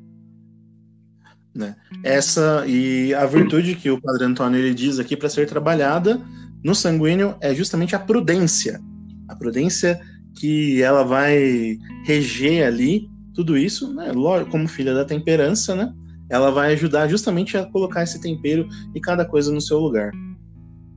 [1.53, 1.75] Né?
[2.03, 6.19] Essa e a virtude que o Padre Antônio ele diz aqui para ser trabalhada
[6.63, 8.79] no sanguíneo é justamente a prudência.
[9.27, 9.99] A prudência
[10.36, 14.11] que ela vai reger ali tudo isso, né?
[14.49, 15.91] como filha da temperança, né?
[16.29, 20.11] Ela vai ajudar justamente a colocar esse tempero e cada coisa no seu lugar.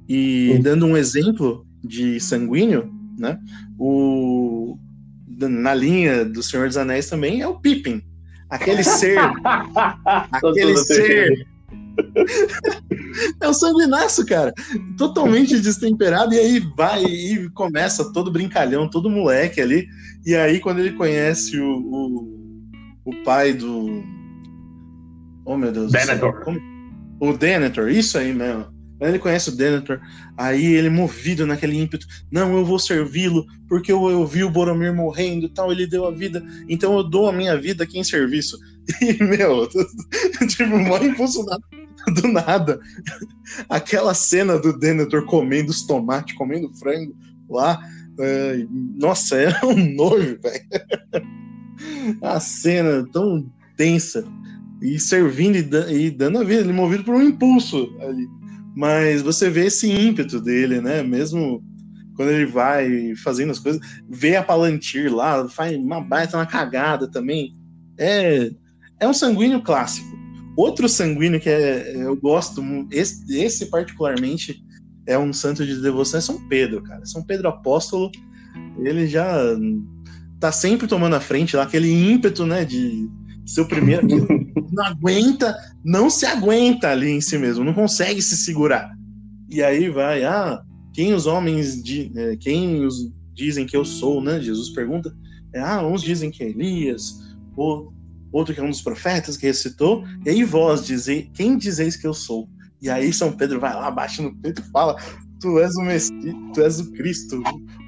[0.08, 3.38] E dando um exemplo de sanguíneo, né?
[3.78, 4.78] O,
[5.38, 8.02] na linha do Senhor dos Anéis também é o Pippin.
[8.48, 9.18] Aquele ser.
[10.32, 11.46] aquele ser.
[13.40, 14.52] é o sanguinaço, cara.
[14.96, 16.34] Totalmente destemperado.
[16.34, 19.86] E aí vai e começa todo brincalhão, todo moleque ali.
[20.24, 22.70] E aí, quando ele conhece o, o,
[23.04, 24.02] o pai do.
[25.44, 25.92] Oh, meu Deus.
[25.92, 26.42] Denethor.
[27.20, 28.76] O Denethor, isso aí mesmo.
[29.00, 30.00] Ele conhece o Denethor,
[30.38, 34.94] aí ele movido naquele ímpeto, não, eu vou servi-lo, porque eu, eu vi o Boromir
[34.94, 38.58] morrendo tal, ele deu a vida, então eu dou a minha vida aqui em serviço.
[39.02, 39.68] E, meu,
[40.48, 41.44] tipo, mó impulso
[42.14, 42.80] do nada.
[43.68, 47.14] Aquela cena do Denethor comendo os tomates, comendo frango
[47.48, 47.80] lá,
[48.18, 50.64] é, nossa, é um nojo, velho.
[52.22, 54.24] A cena tão tensa,
[54.80, 55.56] e servindo
[55.90, 58.28] e, dando a vida, ele movido por um impulso ali.
[58.74, 61.02] Mas você vê esse ímpeto dele, né?
[61.02, 61.62] Mesmo
[62.14, 67.10] quando ele vai fazendo as coisas, vê a Palantir lá, faz uma baita, uma cagada
[67.10, 67.54] também.
[67.98, 68.50] É,
[69.00, 70.16] é um sanguíneo clássico.
[70.56, 74.64] Outro sanguíneo que é, eu gosto, esse, esse particularmente
[75.06, 77.04] é um santo de devoção, é São Pedro, cara.
[77.04, 78.10] São Pedro Apóstolo,
[78.78, 79.38] ele já
[80.40, 83.08] tá sempre tomando a frente lá, aquele ímpeto, né, de
[83.44, 84.06] ser o primeiro.
[84.72, 88.90] não aguenta, não se aguenta ali em si mesmo, não consegue se segurar.
[89.48, 90.60] E aí vai, ah,
[90.92, 94.40] quem os homens, de, é, quem os dizem que eu sou, né?
[94.40, 95.14] Jesus pergunta.
[95.54, 97.14] É, ah, uns dizem que é Elias,
[97.56, 97.92] ou,
[98.32, 102.06] outro que é um dos profetas que recitou, e aí vós dizem, quem dizeis que
[102.06, 102.48] eu sou?
[102.80, 104.96] E aí São Pedro vai lá, bate no peito e fala:
[105.40, 107.42] Tu és o Messias, tu és o Cristo,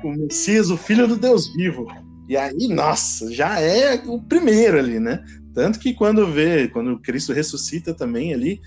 [0.05, 1.87] o Messias, o Filho do Deus vivo.
[2.29, 5.25] E aí, nossa, já é o primeiro ali, né?
[5.55, 8.61] Tanto que quando vê, quando Cristo ressuscita também ali,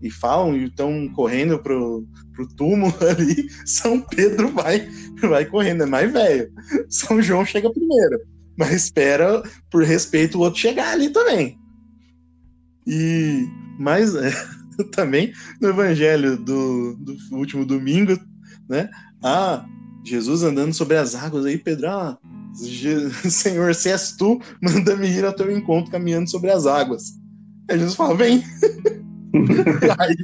[0.00, 4.88] e falam e estão correndo pro, pro túmulo ali, São Pedro vai,
[5.20, 6.50] vai correndo, é mais velho.
[6.88, 8.20] São João chega primeiro,
[8.58, 11.56] mas espera, por respeito, o outro chegar ali também.
[12.86, 13.46] E
[13.78, 14.32] mas é,
[14.92, 18.18] também no evangelho do, do último domingo,
[18.68, 18.90] né?
[19.22, 19.64] Ah,
[20.04, 22.18] Jesus andando sobre as águas aí, Pedro, ah,
[23.30, 27.04] Senhor, se és tu, manda-me ir ao teu encontro caminhando sobre as águas.
[27.70, 28.42] Aí Jesus fala, vem.
[29.98, 30.16] Aí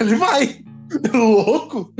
[0.00, 0.64] ele vai,
[1.12, 1.92] louco,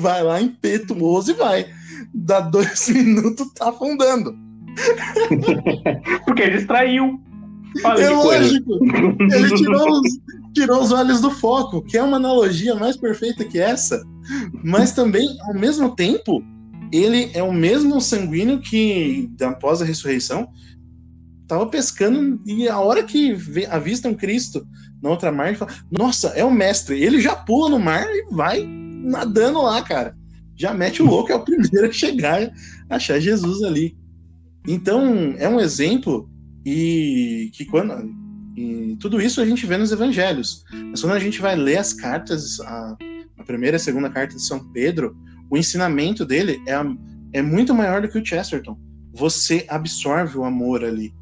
[0.00, 1.66] vai lá impetuoso e vai.
[2.12, 4.36] Dá dois minutos, tá afundando.
[6.24, 7.20] Porque ele distraiu.
[7.84, 8.78] é lógico.
[8.84, 10.02] Ele tirou os,
[10.54, 14.02] tirou os olhos do foco, que é uma analogia mais perfeita que essa.
[14.64, 16.42] Mas também, ao mesmo tempo,
[16.92, 20.48] ele é o mesmo sanguíneo que, após a ressurreição,
[21.42, 23.36] estava pescando e a hora que
[23.70, 24.66] avistam Cristo
[25.02, 27.02] na outra mar, ele fala: Nossa, é o mestre.
[27.02, 30.16] Ele já pula no mar e vai nadando lá, cara.
[30.54, 32.42] Já mete o louco, é o primeiro a chegar,
[32.88, 33.96] a achar Jesus ali.
[34.66, 36.28] Então, é um exemplo
[36.64, 37.92] e que quando
[38.56, 40.64] e tudo isso a gente vê nos evangelhos.
[40.90, 42.96] Mas quando a gente vai ler as cartas, a,
[43.38, 45.16] a primeira e a segunda carta de São Pedro,
[45.50, 46.74] o ensinamento dele é,
[47.38, 48.78] é muito maior do que o Chesterton.
[49.14, 51.14] Você absorve o amor ali.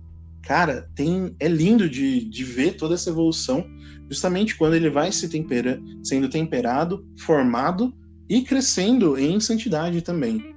[0.42, 3.64] Cara, tem, é lindo de, de ver toda essa evolução,
[4.08, 7.94] justamente quando ele vai se tempera, sendo temperado, formado
[8.28, 10.54] e crescendo em santidade também.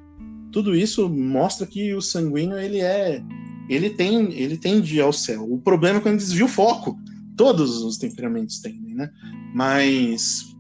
[0.54, 3.22] Tudo isso mostra que o sanguíneo ele é
[3.68, 5.52] ele tem ele tende ao céu.
[5.52, 6.96] O problema é quando desvia o foco.
[7.36, 9.10] Todos os temperamentos tendem, né?
[9.56, 10.54] Mas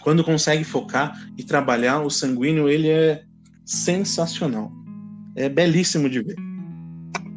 [0.00, 3.22] quando consegue focar e trabalhar, o sanguíneo ele é
[3.66, 4.72] sensacional.
[5.36, 6.36] É belíssimo de ver.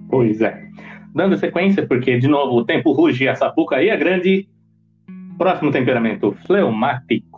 [0.10, 0.70] Pois é.
[1.14, 4.48] Dando sequência, porque de novo o tempo ruge a sapuca e a grande.
[5.38, 7.31] Próximo temperamento, fleumático.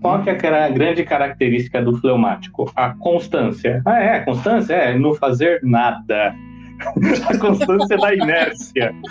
[0.00, 2.70] Qual que é a grande característica do fleumático?
[2.76, 3.82] A constância.
[3.84, 6.34] Ah, é, a constância é não fazer nada.
[7.28, 8.94] a constância da inércia.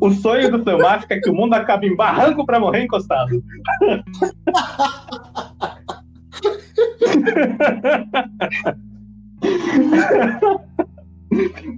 [0.00, 3.42] O sonho do fleumático é que o mundo acabe em barranco para morrer encostado.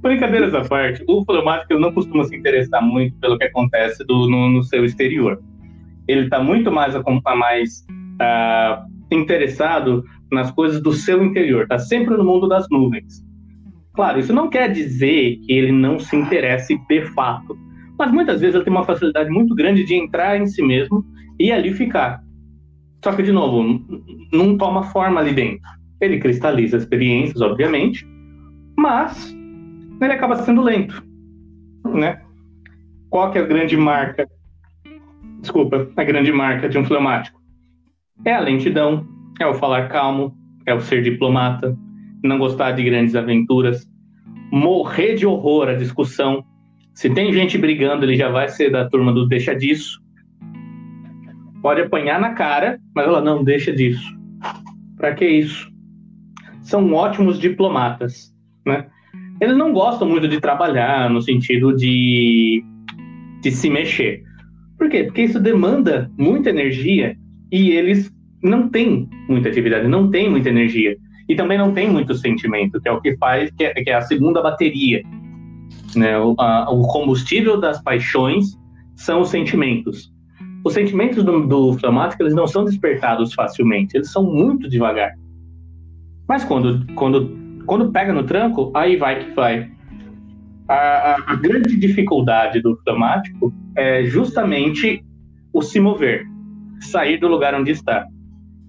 [0.03, 4.51] Brincadeiras à parte, o fleumático não costuma se interessar muito pelo que acontece do, no,
[4.51, 5.43] no seu exterior
[6.11, 6.95] ele está muito mais,
[7.37, 7.87] mais
[8.21, 13.25] uh, interessado nas coisas do seu interior, está sempre no mundo das nuvens.
[13.95, 17.57] Claro, isso não quer dizer que ele não se interesse de fato,
[17.99, 21.05] mas muitas vezes ele tem uma facilidade muito grande de entrar em si mesmo
[21.39, 22.23] e ali ficar.
[23.05, 23.83] Só que, de novo,
[24.33, 25.69] não toma forma ali dentro.
[26.01, 28.07] Ele cristaliza experiências, obviamente,
[28.79, 29.35] mas
[30.01, 31.03] ele acaba sendo lento,
[31.85, 32.23] né?
[33.11, 34.27] Qual que é a grande marca
[35.41, 37.41] desculpa, a grande marca de um fleumático?
[38.25, 39.07] É a lentidão,
[39.41, 40.35] é o falar calmo,
[40.67, 41.77] é o ser diplomata,
[42.23, 43.89] não gostar de grandes aventuras,
[44.53, 46.45] morrer de horror à discussão.
[46.95, 50.01] Se tem gente brigando, ele já vai ser da turma do deixa disso.
[51.63, 54.07] Pode apanhar na cara, mas ela não deixa disso.
[54.97, 55.71] Para que isso?
[56.61, 58.35] São ótimos diplomatas,
[58.67, 58.87] né?
[59.41, 62.63] Eles não gostam muito de trabalhar no sentido de,
[63.41, 64.23] de se mexer.
[64.81, 65.05] Por quê?
[65.05, 67.15] Porque isso demanda muita energia
[67.53, 68.11] e eles
[68.43, 70.97] não têm muita atividade, não têm muita energia.
[71.29, 73.95] E também não tem muito sentimento, que é o que faz, que é, que é
[73.95, 75.03] a segunda bateria.
[75.95, 76.19] Né?
[76.19, 78.59] O, a, o, combustível das paixões
[78.97, 80.11] são os sentimentos.
[80.65, 81.77] Os sentimentos do, do
[82.19, 85.13] eles não são despertados facilmente, eles são muito devagar.
[86.27, 89.71] Mas quando, quando, quando pega no tranco, aí vai que vai
[90.73, 95.05] a, a, grande dificuldade do fleumático é justamente
[95.53, 96.25] o se mover,
[96.81, 98.07] sair do lugar onde está.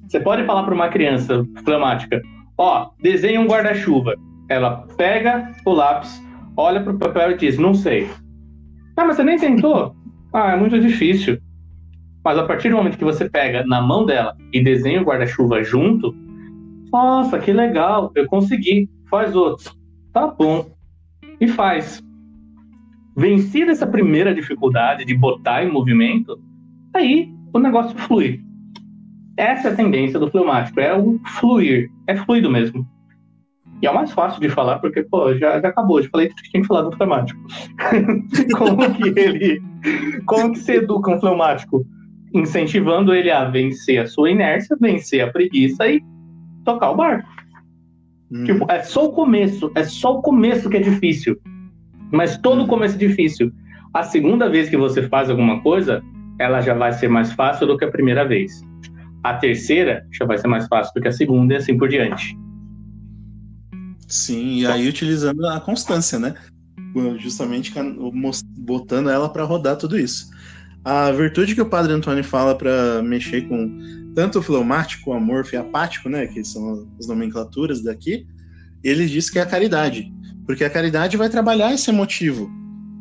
[0.07, 2.19] Você pode falar para uma criança fleumática,
[2.57, 4.15] ó, desenha um guarda-chuva.
[4.49, 6.19] Ela pega o lápis,
[6.57, 8.09] olha para o papel e diz, não sei.
[8.97, 9.95] Ah, mas você nem tentou?
[10.33, 11.37] Ah, é muito difícil.
[12.23, 15.61] Mas a partir do momento que você pega na mão dela e desenha o guarda-chuva
[15.61, 16.15] junto,
[16.89, 19.73] nossa, que legal, eu consegui, faz outro.
[20.13, 20.65] Tá bom
[21.41, 22.01] e faz.
[23.17, 26.39] Vencida essa primeira dificuldade de botar em movimento,
[26.93, 28.39] aí o negócio flui.
[29.35, 32.87] Essa é a tendência do fleumático, é o fluir, é fluido mesmo.
[33.81, 36.49] E é o mais fácil de falar, porque, pô, já, já acabou, já falei que
[36.49, 37.39] tinha que falar do fleumático.
[38.55, 39.61] como que ele.
[40.27, 41.83] Como que se educa um fleumático?
[42.33, 45.99] Incentivando ele a vencer a sua inércia, vencer a preguiça e
[46.63, 47.27] tocar o barco.
[48.31, 48.45] Hum.
[48.45, 51.37] Tipo, é só o começo, é só o começo que é difícil.
[52.11, 52.67] Mas todo hum.
[52.67, 53.51] começo é difícil.
[53.93, 56.01] A segunda vez que você faz alguma coisa,
[56.39, 58.61] ela já vai ser mais fácil do que a primeira vez.
[59.23, 62.37] A terceira já vai ser mais fácil do que a segunda e assim por diante.
[64.07, 66.33] Sim, e aí utilizando a constância, né?
[67.19, 67.73] Justamente
[68.57, 70.29] botando ela para rodar tudo isso.
[70.83, 73.77] A virtude que o Padre Antônio fala para mexer com
[74.15, 78.25] tanto fleumático, amorfo e apático, né, que são as nomenclaturas daqui,
[78.83, 80.11] ele diz que é a caridade,
[80.45, 82.49] porque a caridade vai trabalhar esse emotivo,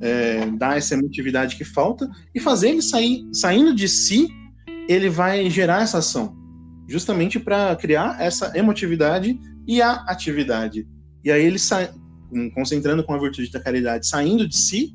[0.01, 4.29] é, dar essa emotividade que falta e fazer ele sair, saindo de si,
[4.89, 6.37] ele vai gerar essa ação,
[6.87, 10.87] justamente para criar essa emotividade e a atividade.
[11.25, 11.91] E aí ele sai,
[12.55, 14.95] concentrando com a virtude da caridade, saindo de si,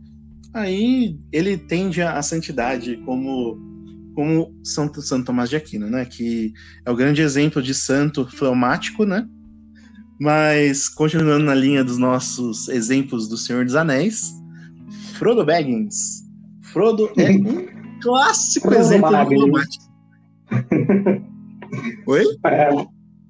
[0.56, 3.64] aí ele tende à santidade como
[4.16, 6.06] como Santo, Santo Tomás de Aquino, né?
[6.06, 6.54] Que
[6.86, 9.28] é o grande exemplo de santo fleumático, né?
[10.18, 14.32] Mas, continuando na linha dos nossos exemplos do Senhor dos Anéis,
[15.16, 16.24] Frodo Baggins.
[16.62, 17.68] Frodo é um
[18.02, 19.84] clássico exemplo fleumático.
[22.08, 22.24] Oi?
[22.46, 22.70] É,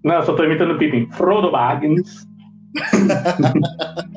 [0.03, 1.09] não, só tô imitando o Pippin.
[1.13, 2.27] Frodo Baggins.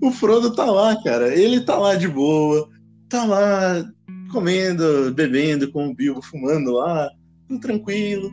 [0.00, 1.34] o Frodo tá lá, cara.
[1.34, 2.68] Ele tá lá de boa,
[3.08, 3.84] tá lá
[4.30, 7.10] comendo, bebendo com o Bilbo, fumando lá,
[7.48, 8.32] tudo tranquilo.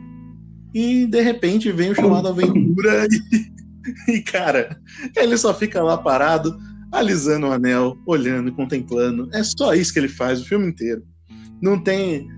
[0.74, 3.06] E de repente vem o chamado Aventura
[4.08, 4.78] e, e, cara,
[5.16, 6.56] ele só fica lá parado,
[6.92, 9.28] alisando o anel, olhando, contemplando.
[9.32, 11.02] É só isso que ele faz o filme inteiro.
[11.60, 12.28] Não tem,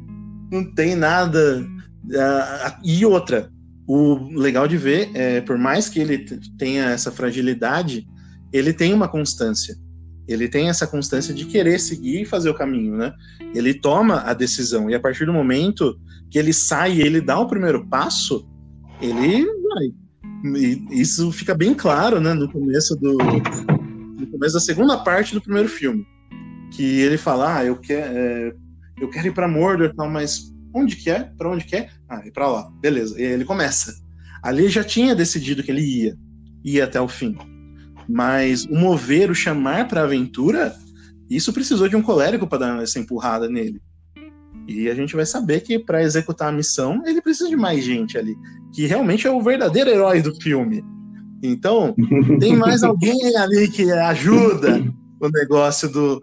[0.50, 1.64] não tem nada.
[2.04, 3.50] Uh, e outra,
[3.86, 6.26] o legal de ver é, por mais que ele
[6.58, 8.06] tenha essa fragilidade,
[8.52, 9.76] ele tem uma constância.
[10.28, 13.12] Ele tem essa constância de querer seguir e fazer o caminho, né?
[13.54, 15.98] Ele toma a decisão e a partir do momento
[16.30, 18.48] que ele sai ele dá o primeiro passo,
[19.00, 19.92] ele vai.
[20.56, 25.42] E isso fica bem claro, né, no começo do no começo da segunda parte do
[25.42, 26.06] primeiro filme,
[26.72, 28.52] que ele fala: "Ah, eu quero é,
[29.00, 31.24] eu quero ir para Mordor, tal, mas onde que é?
[31.36, 31.88] Para onde que é?
[32.08, 32.70] Ah, ir para lá.
[32.80, 33.20] Beleza.
[33.20, 33.92] E aí ele começa.
[34.42, 36.16] Ali já tinha decidido que ele ia,
[36.64, 37.36] ia até o fim.
[38.08, 40.74] Mas o mover, o chamar para a aventura,
[41.30, 43.80] isso precisou de um colérico para dar essa empurrada nele.
[44.68, 48.16] E a gente vai saber que para executar a missão, ele precisa de mais gente
[48.16, 48.36] ali,
[48.72, 50.84] que realmente é o verdadeiro herói do filme.
[51.42, 51.94] Então,
[52.38, 54.82] tem mais alguém ali que ajuda
[55.20, 56.22] o negócio do,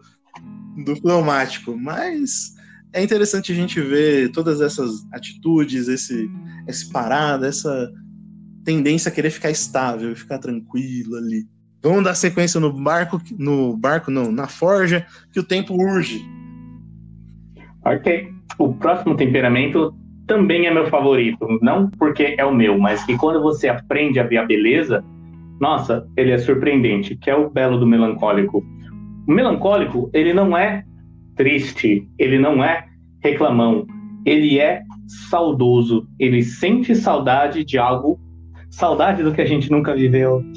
[0.85, 1.77] do fleumático.
[1.77, 2.53] Mas
[2.93, 6.29] é interessante a gente ver todas essas atitudes, esse,
[6.67, 7.91] esse parada, essa
[8.63, 11.45] tendência a querer ficar estável, ficar tranquilo ali.
[11.81, 16.25] Vamos dar sequência no barco, no barco não, na forja, que o tempo urge.
[17.85, 18.29] Ok.
[18.57, 19.93] O próximo temperamento
[20.27, 21.47] também é meu favorito.
[21.61, 25.03] Não porque é o meu, mas que quando você aprende a ver a beleza,
[25.59, 28.63] nossa, ele é surpreendente, que é o belo do melancólico.
[29.27, 30.83] O melancólico, ele não é
[31.35, 32.85] triste, ele não é
[33.23, 33.85] reclamão,
[34.25, 34.81] ele é
[35.29, 38.19] saudoso, ele sente saudade de algo
[38.69, 40.43] Saudade do que a gente nunca viveu.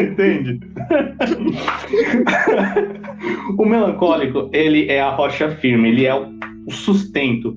[0.00, 0.60] Entende?
[3.56, 6.28] o melancólico, ele é a rocha firme, ele é o
[6.70, 7.56] sustento.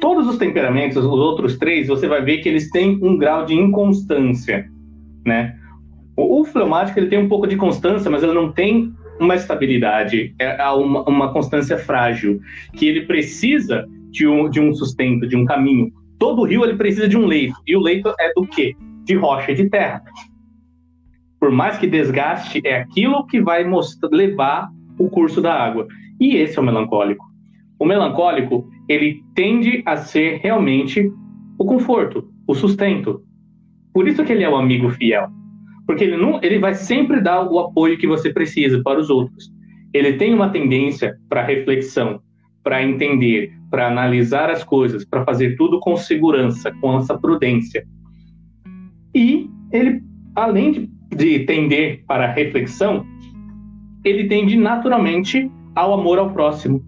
[0.00, 3.54] Todos os temperamentos, os outros três, você vai ver que eles têm um grau de
[3.54, 4.68] inconstância,
[5.24, 5.56] né?
[6.16, 10.34] O, o fleumático, ele tem um pouco de constância, mas ele não tem uma estabilidade,
[10.38, 12.40] é uma, uma constância frágil,
[12.72, 15.90] que ele precisa de um, de um sustento, de um caminho.
[16.18, 17.54] Todo rio ele precisa de um leito.
[17.66, 18.76] E o leito é do quê?
[19.04, 20.02] De rocha e de terra.
[21.40, 25.88] Por mais que desgaste, é aquilo que vai mostrar, levar o curso da água.
[26.20, 27.24] E esse é o melancólico.
[27.80, 31.10] O melancólico, ele tende a ser realmente
[31.58, 33.22] o conforto, o sustento.
[33.92, 35.28] Por isso que ele é o amigo fiel.
[35.86, 39.50] Porque ele, não, ele vai sempre dar o apoio que você precisa para os outros.
[39.92, 42.20] Ele tem uma tendência para reflexão,
[42.62, 47.84] para entender, para analisar as coisas, para fazer tudo com segurança, com essa prudência.
[49.14, 50.02] E ele,
[50.34, 53.04] além de, de tender para a reflexão,
[54.04, 56.84] ele tende naturalmente ao amor ao próximo,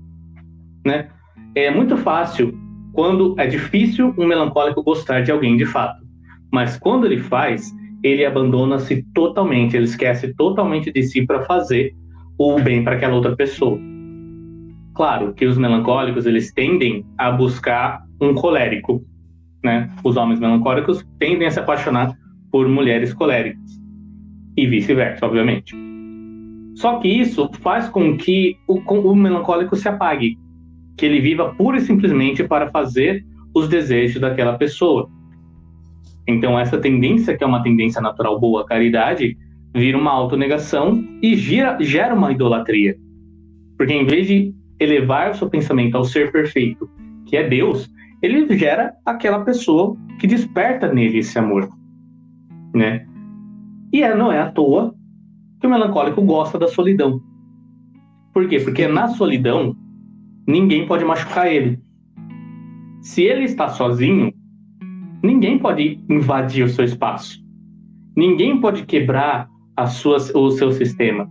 [0.85, 1.09] né?
[1.55, 2.53] É muito fácil
[2.93, 6.05] quando é difícil um melancólico gostar de alguém de fato,
[6.53, 7.73] mas quando ele faz,
[8.03, 11.95] ele abandona-se totalmente, ele esquece totalmente de si para fazer
[12.39, 13.79] o bem para aquela outra pessoa.
[14.95, 19.05] Claro que os melancólicos eles tendem a buscar um colérico,
[19.63, 19.91] né?
[20.05, 22.17] Os homens melancólicos tendem a se apaixonar
[22.53, 23.81] por mulheres coléricas
[24.57, 25.75] e vice-versa, obviamente.
[26.77, 30.39] Só que isso faz com que o, o melancólico se apague,
[30.97, 35.09] que ele viva pura e simplesmente para fazer os desejos daquela pessoa.
[36.27, 39.37] Então essa tendência, que é uma tendência natural boa, a caridade,
[39.75, 42.97] vira uma autonegação e gira, gera uma idolatria.
[43.77, 46.89] Porque em vez de elevar o seu pensamento ao ser perfeito,
[47.27, 47.91] que é Deus,
[48.23, 51.69] ele gera aquela pessoa que desperta nele esse amor,
[52.75, 53.07] né?
[53.93, 54.95] E é, não é à toa
[55.61, 57.21] que o melancólico gosta da solidão.
[58.33, 58.59] Por quê?
[58.61, 59.77] Porque na solidão
[60.47, 61.79] ninguém pode machucar ele.
[63.01, 64.33] Se ele está sozinho,
[65.23, 67.39] ninguém pode invadir o seu espaço.
[68.17, 69.49] Ninguém pode quebrar
[69.89, 71.29] suas, o seu sistema.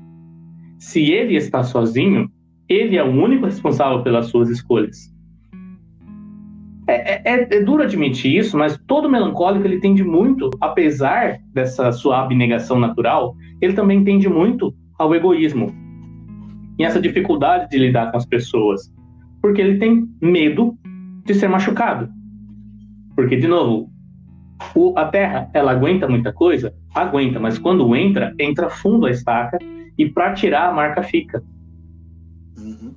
[0.78, 2.30] Se ele está sozinho,
[2.68, 5.14] ele é o único responsável pelas suas escolhas.
[6.88, 12.22] É, é, é, duro admitir isso, mas todo melancólico ele tende muito, apesar dessa sua
[12.22, 15.74] abnegação natural, ele também tende muito ao egoísmo
[16.78, 18.92] e essa dificuldade de lidar com as pessoas,
[19.42, 20.78] porque ele tem medo
[21.26, 22.10] de ser machucado.
[23.16, 23.90] Porque de novo,
[24.76, 29.58] o, a Terra ela aguenta muita coisa, aguenta, mas quando entra, entra fundo a estaca
[29.98, 31.44] e para tirar a marca fica.
[32.64, 32.94] Uhum.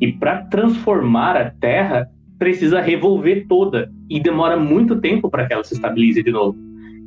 [0.00, 5.62] E para transformar a Terra precisa revolver toda e demora muito tempo para que ela
[5.62, 6.58] se estabilize de novo.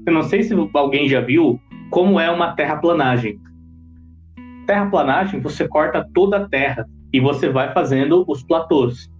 [0.05, 1.59] Eu não sei se alguém já viu
[1.89, 3.39] como é uma terraplanagem.
[4.67, 9.11] Terraplanagem, você corta toda a terra e você vai fazendo os platôs.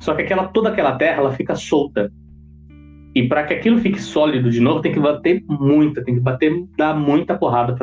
[0.00, 2.10] Só que aquela toda aquela terra ela fica solta.
[3.14, 6.64] E para que aquilo fique sólido de novo, tem que bater muita, tem que bater,
[6.76, 7.76] dar muita porrada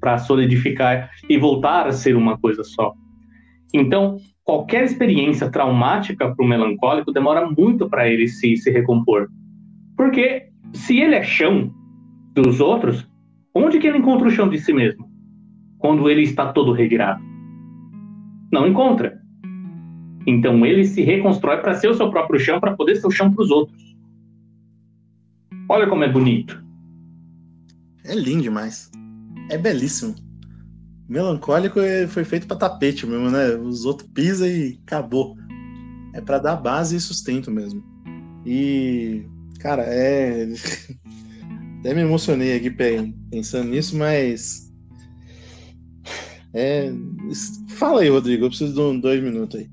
[0.00, 2.94] para solidificar e voltar a ser uma coisa só.
[3.72, 9.28] Então, qualquer experiência traumática para o melancólico demora muito para ele se, se recompor.
[9.96, 11.72] Porque se ele é chão
[12.34, 13.08] dos outros,
[13.54, 15.08] onde que ele encontra o chão de si mesmo?
[15.78, 17.22] Quando ele está todo revirado?
[18.52, 19.20] Não encontra.
[20.26, 23.32] Então ele se reconstrói para ser o seu próprio chão, para poder ser o chão
[23.32, 23.96] para os outros.
[25.68, 26.62] Olha como é bonito.
[28.04, 28.90] É lindo demais.
[29.50, 30.14] É belíssimo.
[31.10, 33.56] Melancólico é, foi feito para tapete mesmo, né?
[33.56, 35.34] Os outros pisa e acabou.
[36.14, 37.82] É para dar base e sustento mesmo.
[38.46, 39.24] E,
[39.58, 40.46] cara, é.
[41.80, 42.70] Até me emocionei aqui
[43.28, 44.70] pensando nisso, mas.
[46.54, 46.92] É...
[47.70, 49.66] Fala aí, Rodrigo, eu preciso de um, dois minutos aí.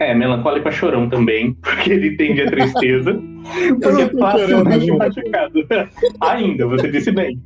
[0.00, 3.22] É, melancólico é chorão também, porque ele tende a tristeza,
[3.80, 5.64] porque é facilmente machucado.
[6.20, 7.40] Ainda, você disse bem.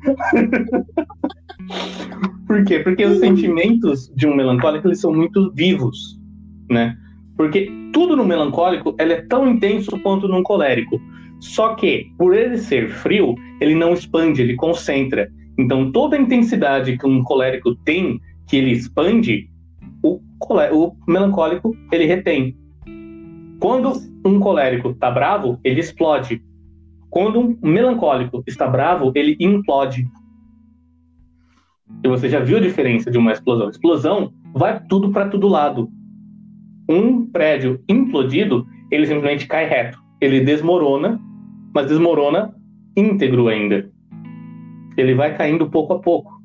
[2.47, 2.79] Por quê?
[2.81, 6.19] Porque os sentimentos de um melancólico eles são muito vivos,
[6.71, 6.97] né?
[7.37, 11.01] Porque tudo no melancólico ele é tão intenso quanto num colérico.
[11.41, 15.31] Só que, por ele ser frio, ele não expande, ele concentra.
[15.59, 19.51] Então, toda a intensidade que um colérico tem, que ele expande,
[20.03, 20.21] o,
[20.73, 22.57] o melancólico ele retém.
[23.59, 23.93] Quando
[24.25, 26.43] um colérico está bravo, ele explode.
[27.11, 30.07] Quando um melancólico está bravo, ele implode.
[32.05, 33.69] E você já viu a diferença de uma explosão.
[33.69, 35.89] Explosão vai tudo para todo lado.
[36.89, 39.99] Um prédio implodido, ele simplesmente cai reto.
[40.21, 41.21] Ele desmorona,
[41.75, 42.55] mas desmorona
[42.97, 43.91] íntegro ainda.
[44.97, 46.37] Ele vai caindo pouco a pouco.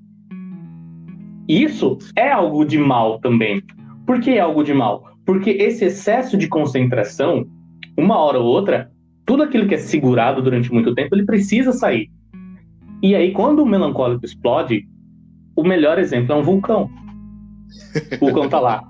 [1.47, 3.61] Isso é algo de mal também.
[4.05, 5.11] Por que é algo de mal?
[5.25, 7.45] Porque esse excesso de concentração,
[7.97, 8.91] uma hora ou outra,
[9.25, 12.09] tudo aquilo que é segurado durante muito tempo, ele precisa sair.
[13.01, 14.85] E aí, quando o melancólico explode,
[15.61, 16.89] o melhor exemplo é um vulcão.
[18.13, 18.83] O vulcão tá lá,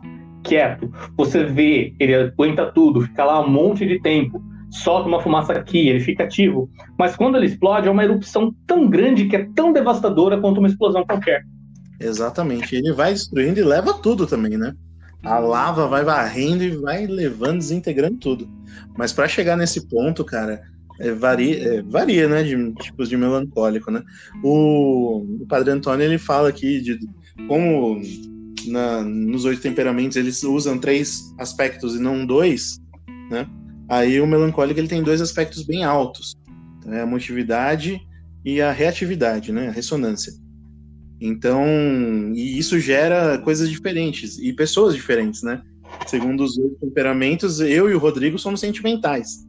[0.43, 0.91] quieto.
[1.17, 5.89] Você vê, ele aguenta tudo, fica lá um monte de tempo, solta uma fumaça aqui,
[5.89, 6.69] ele fica ativo.
[6.97, 10.67] Mas quando ele explode, é uma erupção tão grande que é tão devastadora quanto uma
[10.67, 11.43] explosão qualquer.
[11.99, 12.75] Exatamente.
[12.75, 14.73] Ele vai destruindo e leva tudo também, né?
[15.23, 18.49] A lava vai varrendo e vai levando, desintegrando tudo.
[18.97, 20.63] Mas para chegar nesse ponto, cara,
[21.01, 24.03] é, varia, é, varia, né, de tipos de melancólico, né?
[24.43, 26.99] O, o Padre Antônio ele fala aqui de
[27.47, 28.01] como
[28.67, 32.79] na, nos oito temperamentos eles usam três aspectos e não dois,
[33.29, 33.47] né?
[33.89, 36.35] Aí o melancólico ele tem dois aspectos bem altos,
[36.79, 37.99] então, é a motividade
[38.43, 39.67] e a reatividade, né?
[39.67, 40.33] A ressonância.
[41.19, 41.63] Então,
[42.33, 45.61] e isso gera coisas diferentes e pessoas diferentes, né?
[46.07, 49.45] Segundo os oito temperamentos, eu e o Rodrigo somos sentimentais.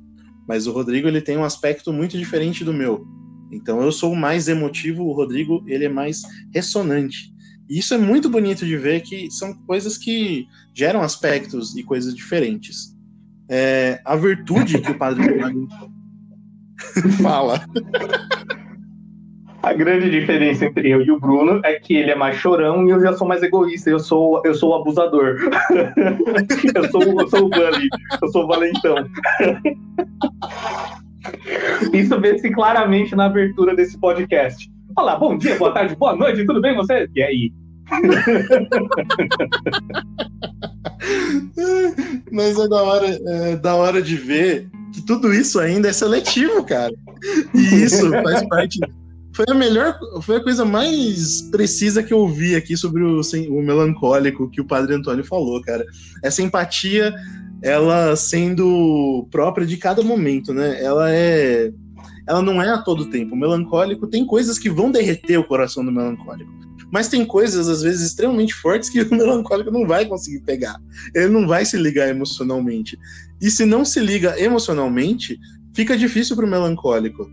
[0.47, 3.07] Mas o Rodrigo ele tem um aspecto muito diferente do meu.
[3.51, 6.23] Então eu sou mais emotivo, o Rodrigo ele é mais
[6.53, 7.33] ressonante.
[7.69, 12.15] E isso é muito bonito de ver que são coisas que geram aspectos e coisas
[12.15, 12.97] diferentes.
[13.49, 15.25] É, a virtude que o Padre
[17.23, 17.65] fala.
[19.63, 22.91] A grande diferença entre eu e o Bruno é que ele é mais chorão e
[22.91, 23.89] eu já sou mais egoísta.
[23.89, 25.37] Eu sou, eu sou o abusador.
[26.75, 27.89] eu, sou, eu sou o bully.
[28.21, 28.97] Eu sou o valentão.
[31.93, 34.69] Isso vê-se claramente na abertura desse podcast.
[34.97, 37.09] Olá, bom dia, boa tarde, boa noite, tudo bem você?
[37.15, 37.53] E aí?
[42.33, 46.65] Mas é da hora, é da hora de ver que tudo isso ainda é seletivo,
[46.65, 46.93] cara.
[47.55, 48.81] E isso faz parte
[49.35, 53.63] foi a melhor, foi a coisa mais precisa que eu ouvi aqui sobre o, o
[53.63, 55.85] melancólico que o Padre Antônio falou, cara.
[56.23, 57.15] Essa empatia
[57.63, 60.83] ela sendo própria de cada momento, né?
[60.83, 61.73] Ela é
[62.27, 63.35] ela não é a todo tempo.
[63.35, 66.51] O melancólico tem coisas que vão derreter o coração do melancólico.
[66.91, 70.79] Mas tem coisas, às vezes, extremamente fortes que o melancólico não vai conseguir pegar.
[71.15, 72.99] Ele não vai se ligar emocionalmente.
[73.41, 75.39] E se não se liga emocionalmente,
[75.75, 77.29] fica difícil para o melancólico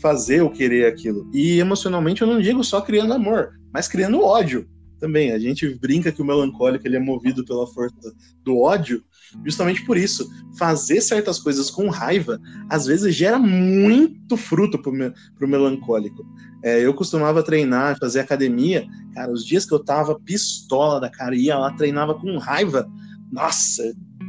[0.00, 1.28] fazer ou querer aquilo.
[1.32, 4.68] E emocionalmente eu não digo só criando amor, mas criando ódio
[4.98, 5.32] também.
[5.32, 7.96] A gente brinca que o melancólico ele é movido pela força
[8.44, 9.02] do ódio,
[9.44, 10.28] justamente por isso.
[10.58, 16.26] Fazer certas coisas com raiva, às vezes gera muito fruto pro, me, pro melancólico.
[16.62, 21.34] É, eu costumava treinar, fazer academia, cara, os dias que eu tava pistola da cara,
[21.34, 22.88] ia lá, treinava com raiva,
[23.30, 23.82] nossa,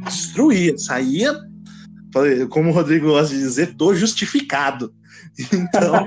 [0.04, 1.36] destruía, saía,
[2.48, 4.94] como o Rodrigo gosta de dizer, tô justificado.
[5.52, 6.04] Então,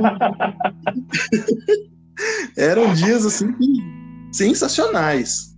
[2.55, 3.47] eram dias assim
[4.31, 5.55] sensacionais.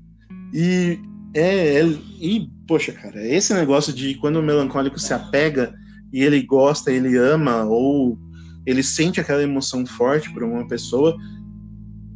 [0.53, 0.99] E
[1.33, 1.85] é, é,
[2.19, 5.73] e poxa, cara, esse negócio de quando o melancólico se apega
[6.13, 8.17] e ele gosta, ele ama ou
[8.65, 11.15] ele sente aquela emoção forte por uma pessoa,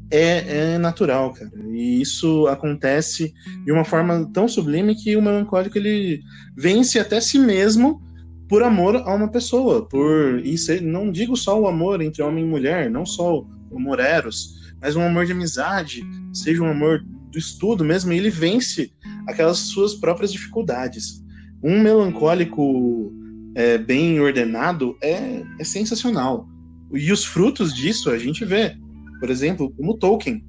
[0.10, 1.52] é, é, natural, cara.
[1.72, 3.34] E isso acontece
[3.64, 6.22] de uma forma tão sublime que o melancólico ele
[6.56, 8.02] vence até si mesmo
[8.50, 12.48] por amor a uma pessoa, por isso não digo só o amor entre homem e
[12.48, 17.38] mulher, não só o amor eros, mas um amor de amizade, seja um amor do
[17.38, 18.92] estudo mesmo, ele vence
[19.28, 21.24] aquelas suas próprias dificuldades.
[21.62, 23.14] Um melancólico
[23.54, 26.48] é, bem ordenado é, é sensacional.
[26.92, 28.76] E os frutos disso a gente vê.
[29.20, 30.44] Por exemplo, como Tolkien.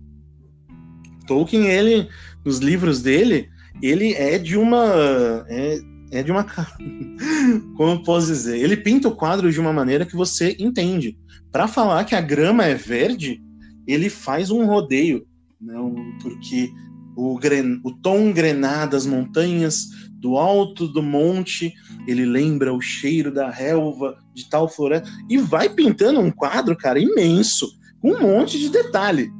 [1.27, 2.09] Tolkien, ele,
[2.47, 3.51] nos livros dele,
[3.83, 5.45] ele é de uma.
[5.49, 5.79] É,
[6.11, 6.45] é de uma.
[7.77, 8.59] Como posso dizer?
[8.59, 11.17] Ele pinta o quadro de uma maneira que você entende.
[11.53, 13.43] Para falar que a grama é verde,
[13.87, 15.27] ele faz um rodeio,
[15.61, 15.95] não?
[16.23, 16.71] porque
[17.17, 17.81] o, gren...
[17.85, 19.87] o tom grená das montanhas,
[20.21, 21.73] do alto do monte,
[22.07, 26.99] ele lembra o cheiro da relva de tal floresta, e vai pintando um quadro, cara,
[26.99, 27.67] imenso,
[28.01, 29.31] com um monte de detalhe.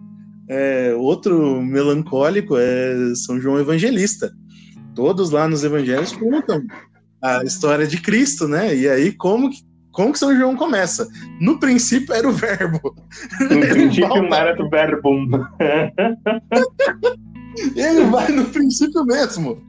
[0.49, 4.33] É, outro melancólico é São João Evangelista.
[4.95, 6.63] Todos lá nos evangelhos contam
[7.23, 8.75] a história de Cristo, né?
[8.75, 9.59] E aí, como que,
[9.93, 11.09] como que São João começa?
[11.41, 12.81] No princípio era o verbo.
[13.41, 15.11] No princípio não era o verbo.
[17.75, 19.61] Ele vai no princípio mesmo.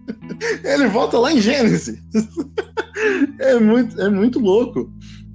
[0.64, 2.02] Ele volta lá em Gênesis.
[3.40, 4.92] É muito, é muito louco.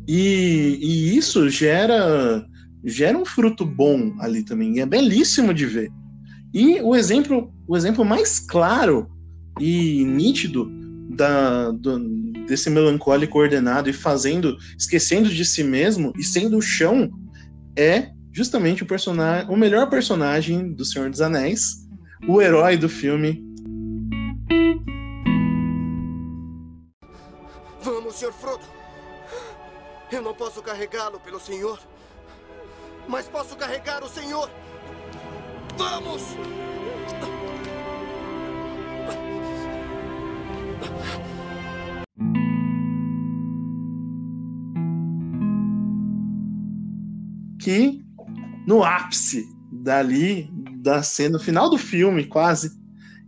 [0.07, 2.45] E, e isso gera,
[2.85, 4.81] gera um fruto bom ali também.
[4.81, 5.91] É belíssimo de ver.
[6.55, 9.11] E o exemplo, o exemplo mais claro
[9.59, 10.71] e nítido
[11.11, 11.99] da, do,
[12.47, 17.11] desse melancólico ordenado e fazendo, esquecendo de si mesmo e sendo o chão
[17.77, 21.87] é justamente o personagem, o melhor personagem do Senhor dos Anéis,
[22.29, 23.43] o herói do filme.
[27.81, 28.33] Vamos, Sr.
[28.33, 28.65] Frodo.
[30.11, 31.81] Eu não posso carregá-lo pelo senhor,
[33.09, 34.51] mas posso carregar o senhor.
[35.77, 36.23] Vamos!
[47.59, 48.05] Que
[48.67, 50.49] no ápice dali
[50.79, 52.71] da cena, no final do filme, quase,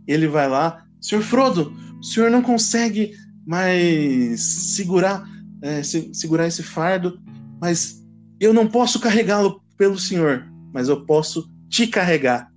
[0.07, 3.11] ele vai lá, Senhor Frodo, o senhor não consegue
[3.45, 5.23] mais segurar,
[5.61, 7.19] é, se, segurar esse fardo,
[7.59, 8.03] mas
[8.39, 12.49] eu não posso carregá-lo pelo senhor, mas eu posso te carregar.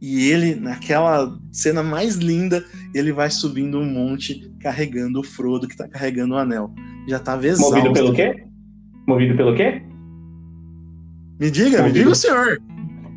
[0.00, 2.64] E ele, naquela cena mais linda,
[2.94, 6.72] ele vai subindo um monte carregando o Frodo que tá carregando o anel.
[7.06, 7.74] Já tá exausto.
[7.74, 8.44] Movido pelo quê?
[9.06, 9.82] Movido pelo quê?
[11.38, 11.84] Me diga, Movido.
[11.84, 12.58] me diga o senhor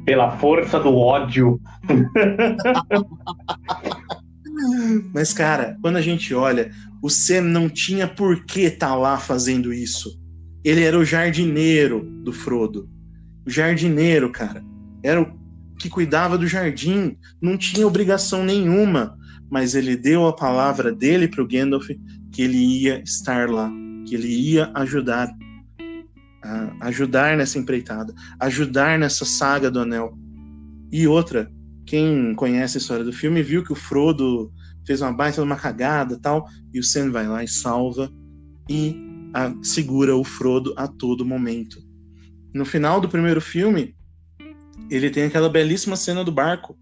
[0.06, 1.60] pela força do ódio.
[5.14, 9.18] Mas, cara, quando a gente olha, o Sam não tinha por que estar tá lá
[9.18, 10.10] fazendo isso.
[10.64, 12.88] Ele era o jardineiro do Frodo.
[13.46, 14.64] O jardineiro, cara.
[15.04, 15.43] Era o
[15.78, 17.18] que cuidava do jardim.
[17.42, 19.18] Não tinha obrigação nenhuma.
[19.50, 21.90] Mas ele deu a palavra dele para o Gandalf
[22.32, 23.72] que ele ia estar lá.
[24.08, 25.30] Que ele ia ajudar
[26.82, 30.18] ajudar nessa empreitada, ajudar nessa saga do Anel.
[30.92, 31.50] E outra,
[31.86, 34.52] quem conhece a história do filme viu que o Frodo
[34.86, 38.12] fez uma baita uma cagada tal, e o Sam vai lá e salva
[38.70, 38.96] e
[39.34, 41.78] a, segura o Frodo a todo momento.
[42.54, 43.96] No final do primeiro filme,
[44.96, 46.78] ele tem aquela belíssima cena do barco.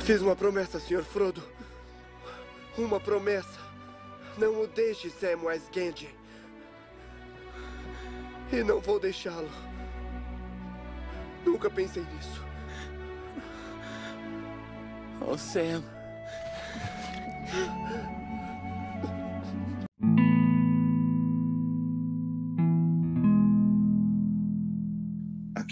[0.00, 1.02] Fiz uma promessa, Sr.
[1.02, 1.42] Frodo.
[2.76, 3.60] Uma promessa.
[4.36, 6.10] Não o deixe, Samwise Gamgee.
[8.52, 9.50] E não vou deixá-lo.
[11.46, 12.44] Nunca pensei nisso.
[15.20, 15.82] Oh, Sam.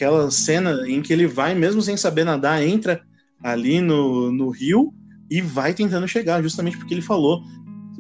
[0.01, 3.03] Aquela cena em que ele vai, mesmo sem saber nadar, entra
[3.43, 4.95] ali no, no rio
[5.31, 7.43] e vai tentando chegar, justamente porque ele falou: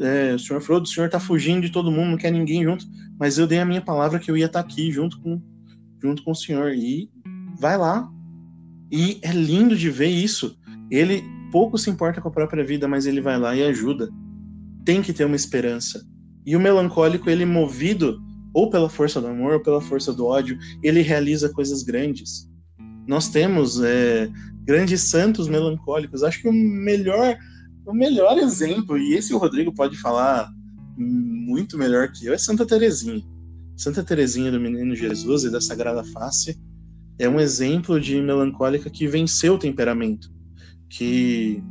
[0.01, 2.86] é, o senhor Frodo, o senhor tá fugindo de todo mundo, não quer ninguém junto,
[3.18, 5.43] mas eu dei a minha palavra que eu ia estar tá aqui junto com,
[6.02, 6.72] junto com o senhor.
[6.72, 7.10] E
[7.59, 8.10] vai lá.
[8.90, 10.59] E é lindo de ver isso.
[10.90, 11.22] Ele
[11.52, 14.09] pouco se importa com a própria vida, mas ele vai lá e ajuda.
[14.86, 16.02] Tem que ter uma esperança.
[16.47, 18.18] E o melancólico, ele movido
[18.52, 22.48] ou pela força do amor ou pela força do ódio, ele realiza coisas grandes.
[23.06, 24.31] Nós temos é,
[24.64, 26.22] grandes santos melancólicos.
[26.22, 27.36] Acho que o melhor,
[27.86, 30.51] o melhor exemplo, e esse o Rodrigo pode falar
[30.97, 33.22] muito melhor que eu, é Santa Teresinha.
[33.77, 36.59] Santa Teresinha do Menino Jesus e da Sagrada Face
[37.18, 40.31] é um exemplo de melancólica que venceu o temperamento,
[40.89, 41.62] que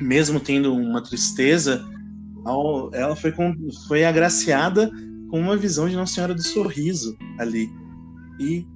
[0.00, 1.84] mesmo tendo uma tristeza,
[2.92, 3.32] ela foi,
[3.86, 4.90] foi agraciada
[5.32, 7.70] com uma visão de Nossa Senhora do Sorriso ali.
[8.38, 8.66] E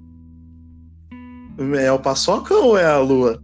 [1.77, 3.39] é o Paçoca ou é a Lua?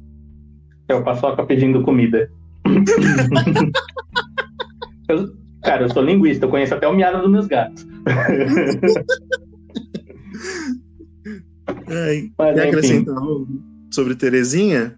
[0.88, 2.28] É o Paçoca pedindo comida.
[5.08, 5.32] eu,
[5.62, 7.86] cara, eu sou linguista, eu conheço até o miado dos meus gatos.
[11.88, 13.16] Ai, Mas, quer acrescentar
[13.92, 14.98] sobre Terezinha?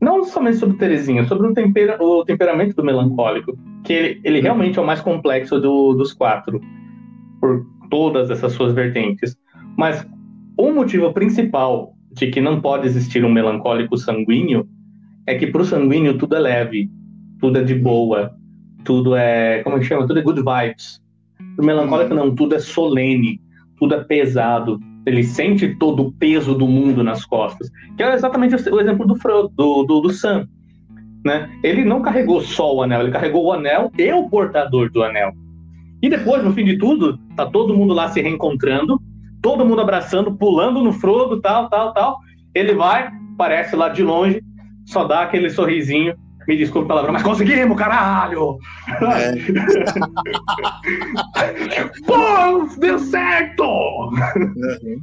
[0.00, 4.76] Não somente sobre Terezinha, sobre o, tempera, o temperamento do melancólico, que ele, ele realmente
[4.76, 6.60] é o mais complexo do, dos quatro,
[7.40, 9.36] por todas essas suas vertentes.
[9.76, 10.06] Mas
[10.56, 14.66] o motivo principal de que não pode existir um melancólico sanguíneo
[15.26, 16.90] é que para o sanguíneo tudo é leve,
[17.40, 18.34] tudo é de boa,
[18.84, 20.06] tudo é, como é que chama?
[20.06, 21.00] Tudo é good vibes.
[21.58, 23.40] O melancólico não, tudo é solene,
[23.78, 27.70] tudo é pesado, ele sente todo o peso do mundo nas costas.
[27.96, 29.14] Que é exatamente o exemplo do,
[29.54, 30.48] do, do, do Sam.
[31.24, 31.50] Né?
[31.62, 35.32] Ele não carregou só o anel, ele carregou o anel e o portador do anel.
[36.02, 39.00] E depois, no fim de tudo, tá todo mundo lá se reencontrando,
[39.42, 42.18] todo mundo abraçando, pulando no Frodo, tal, tal, tal.
[42.54, 44.40] Ele vai, parece lá de longe,
[44.86, 46.14] só dá aquele sorrisinho.
[46.46, 48.56] Me desculpe a palavra, mas conseguimos, caralho!
[48.88, 49.34] É.
[52.06, 53.64] Pô, deu certo!
[53.64, 55.02] Uhum.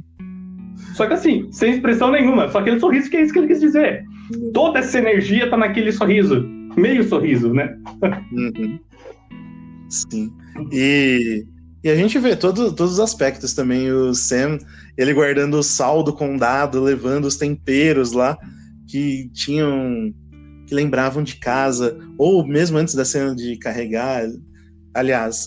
[0.94, 3.60] Só que assim, sem expressão nenhuma, só aquele sorriso que é isso que ele quis
[3.60, 4.02] dizer.
[4.52, 6.44] Toda essa energia tá naquele sorriso,
[6.76, 7.76] meio sorriso, né?
[8.32, 8.80] Uhum.
[9.88, 10.32] Sim.
[10.72, 11.46] E
[11.86, 13.92] e a gente vê todo, todos os aspectos também.
[13.92, 14.58] O Sam,
[14.98, 18.36] ele guardando o sal do condado, levando os temperos lá
[18.88, 20.12] que tinham.
[20.66, 24.28] que lembravam de casa, ou mesmo antes da cena de carregar.
[24.92, 25.46] Aliás,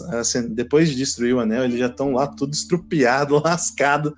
[0.52, 4.16] depois de destruir o anel, eles já estão lá tudo estrupiado, lascado.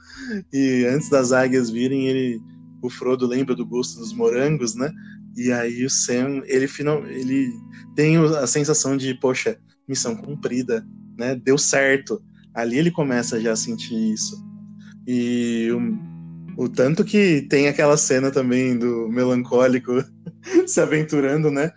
[0.54, 2.40] E antes das águias virem, ele,
[2.84, 4.92] o Frodo lembra do gosto dos morangos, né?
[5.36, 7.52] E aí o Sam, ele, final, ele
[7.96, 9.58] tem a sensação de, poxa,
[9.92, 10.84] missão cumprida
[11.22, 11.36] né?
[11.36, 12.22] Deu certo.
[12.54, 14.44] Ali ele começa já a sentir isso.
[15.08, 15.70] E
[16.58, 20.04] o, o tanto que tem aquela cena também do melancólico
[20.66, 21.72] se aventurando, né?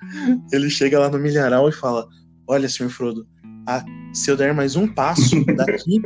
[0.52, 2.06] Ele chega lá no milharal e fala:
[2.48, 3.26] Olha, senhor Frodo,
[3.68, 6.02] a, se eu der mais um passo daqui,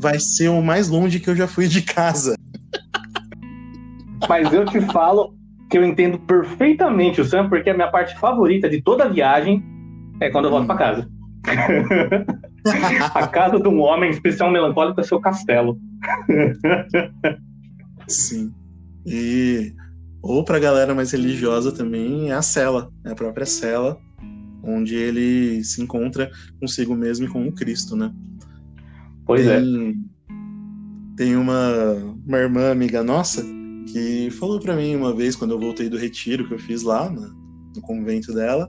[0.00, 2.36] vai ser o mais longe que eu já fui de casa.
[4.28, 5.36] Mas eu te falo
[5.68, 9.62] que eu entendo perfeitamente o Sam, porque a minha parte favorita de toda a viagem
[10.20, 11.15] é quando eu volto para casa.
[13.14, 15.78] A casa de um homem, especial melancólico, é seu castelo.
[18.08, 18.52] Sim.
[19.04, 19.72] E
[20.22, 23.96] ou para galera mais religiosa também é a cela, é a própria cela,
[24.62, 28.12] onde ele se encontra consigo mesmo e com o Cristo, né?
[29.24, 29.94] Pois tem, é.
[31.16, 31.94] Tem uma,
[32.26, 33.44] uma irmã amiga nossa
[33.86, 37.08] que falou para mim uma vez, quando eu voltei do retiro que eu fiz lá
[37.08, 37.28] no,
[37.74, 38.68] no convento dela,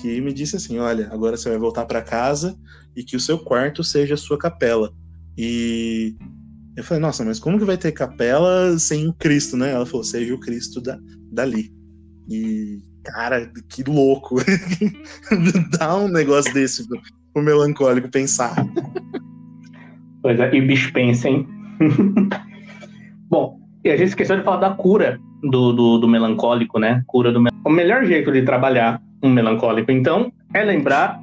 [0.00, 2.56] que me disse assim: olha, agora você vai voltar para casa
[2.96, 4.92] e que o seu quarto seja a sua capela.
[5.36, 6.16] E
[6.76, 9.72] eu falei, nossa, mas como que vai ter capela sem Cristo, né?
[9.72, 10.98] Ela falou, seja o Cristo da,
[11.32, 11.72] dali.
[12.28, 14.36] E, cara, que louco.
[15.78, 16.86] Dá um negócio desse
[17.32, 18.54] pro, melancólico pensar.
[20.22, 21.46] Pois é, e o bicho pensa, hein?
[23.30, 27.02] Bom, e a gente esqueceu de falar da cura do, do, do melancólico, né?
[27.06, 31.20] Cura do O melhor jeito de trabalhar um melancólico, então, é lembrar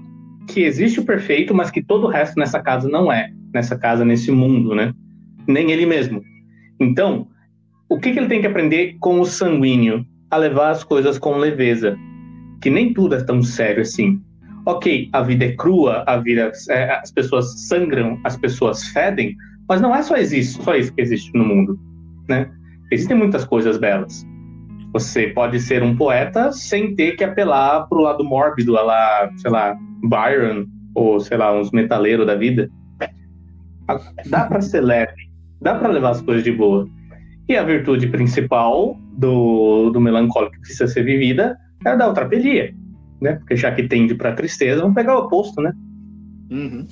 [0.48, 4.06] que existe o perfeito, mas que todo o resto nessa casa não é, nessa casa,
[4.06, 4.94] nesse mundo, né?
[5.48, 6.22] Nem ele mesmo.
[6.80, 7.28] Então,
[7.90, 10.06] o que, que ele tem que aprender com o sanguíneo?
[10.30, 11.96] A levar as coisas com leveza.
[12.62, 14.20] Que nem tudo é tão sério assim.
[14.66, 19.36] Ok, a vida é crua, a vida, é, as pessoas sangram, as pessoas fedem,
[19.70, 21.80] mas não é só, existe, só isso que existe no mundo,
[22.28, 22.50] né?
[22.92, 24.26] Existem muitas coisas belas.
[24.96, 29.78] Você pode ser um poeta sem ter que apelar pro lado mórbido, lá, sei lá,
[30.08, 32.70] Byron, ou sei lá, uns metaleiros da vida.
[34.28, 35.30] Dá para ser leve,
[35.62, 36.88] dá para levar as coisas de boa.
[37.50, 42.74] E a virtude principal do, do melancólico que precisa ser vivida é a da outrapelia,
[43.22, 43.34] né?
[43.34, 45.74] Porque já que tende para tristeza, vamos pegar o oposto, né?
[46.50, 46.88] Uhum.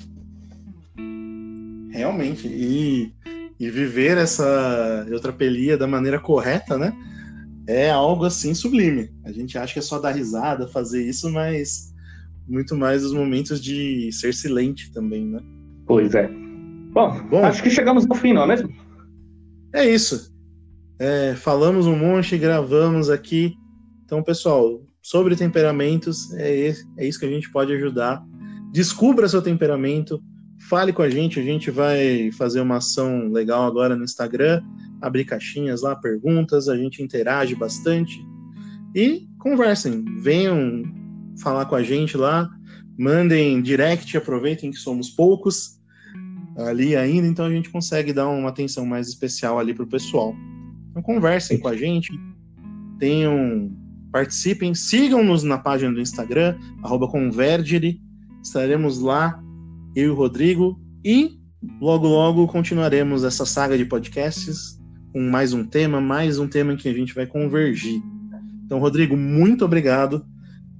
[1.90, 2.48] Realmente.
[2.48, 3.14] E,
[3.58, 6.92] e viver essa eutrapelia da maneira correta, né?
[7.66, 9.10] É algo assim sublime.
[9.24, 11.92] A gente acha que é só dar risada, fazer isso, mas
[12.46, 15.40] muito mais os momentos de ser silente também, né?
[15.86, 16.28] Pois é.
[16.92, 18.70] Bom, Bom acho que chegamos ao fim, não é mesmo?
[19.72, 20.32] É isso.
[20.98, 23.54] É, falamos um monte, gravamos aqui.
[24.04, 28.22] Então, pessoal, sobre temperamentos, é, é isso que a gente pode ajudar.
[28.72, 30.22] Descubra seu temperamento,
[30.68, 31.38] fale com a gente.
[31.38, 34.62] A gente vai fazer uma ação legal agora no Instagram,
[35.00, 38.24] abrir caixinhas lá, perguntas, a gente interage bastante.
[38.94, 40.82] E conversem, venham
[41.42, 42.48] falar com a gente lá,
[42.98, 45.80] mandem direct, aproveitem que somos poucos
[46.56, 50.34] ali ainda, então a gente consegue dar uma atenção mais especial ali pro pessoal.
[50.90, 52.12] Então conversem com a gente,
[53.00, 53.76] tenham,
[54.12, 57.10] participem, sigam-nos na página do Instagram, arroba
[58.40, 59.43] estaremos lá,
[59.94, 61.38] eu e o Rodrigo, e
[61.80, 64.78] logo logo continuaremos essa saga de podcasts
[65.12, 68.02] com mais um tema, mais um tema em que a gente vai convergir.
[68.66, 70.24] Então, Rodrigo, muito obrigado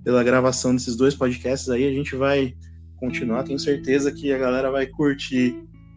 [0.02, 1.86] pela gravação desses dois podcasts aí.
[1.86, 2.54] A gente vai
[2.96, 5.54] continuar, tenho certeza que a galera vai curtir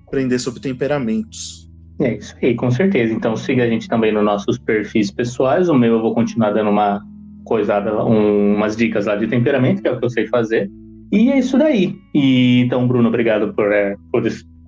[0.08, 1.68] aprender sobre temperamentos.
[2.00, 3.14] É isso aí, com certeza.
[3.14, 5.68] Então siga a gente também nos nossos perfis pessoais.
[5.68, 7.04] O meu eu vou continuar dando uma
[7.44, 10.70] coisada, um, umas dicas lá de temperamento, que é o que eu sei fazer.
[11.12, 11.98] E é isso daí.
[12.14, 14.24] E então, Bruno, obrigado por, é, por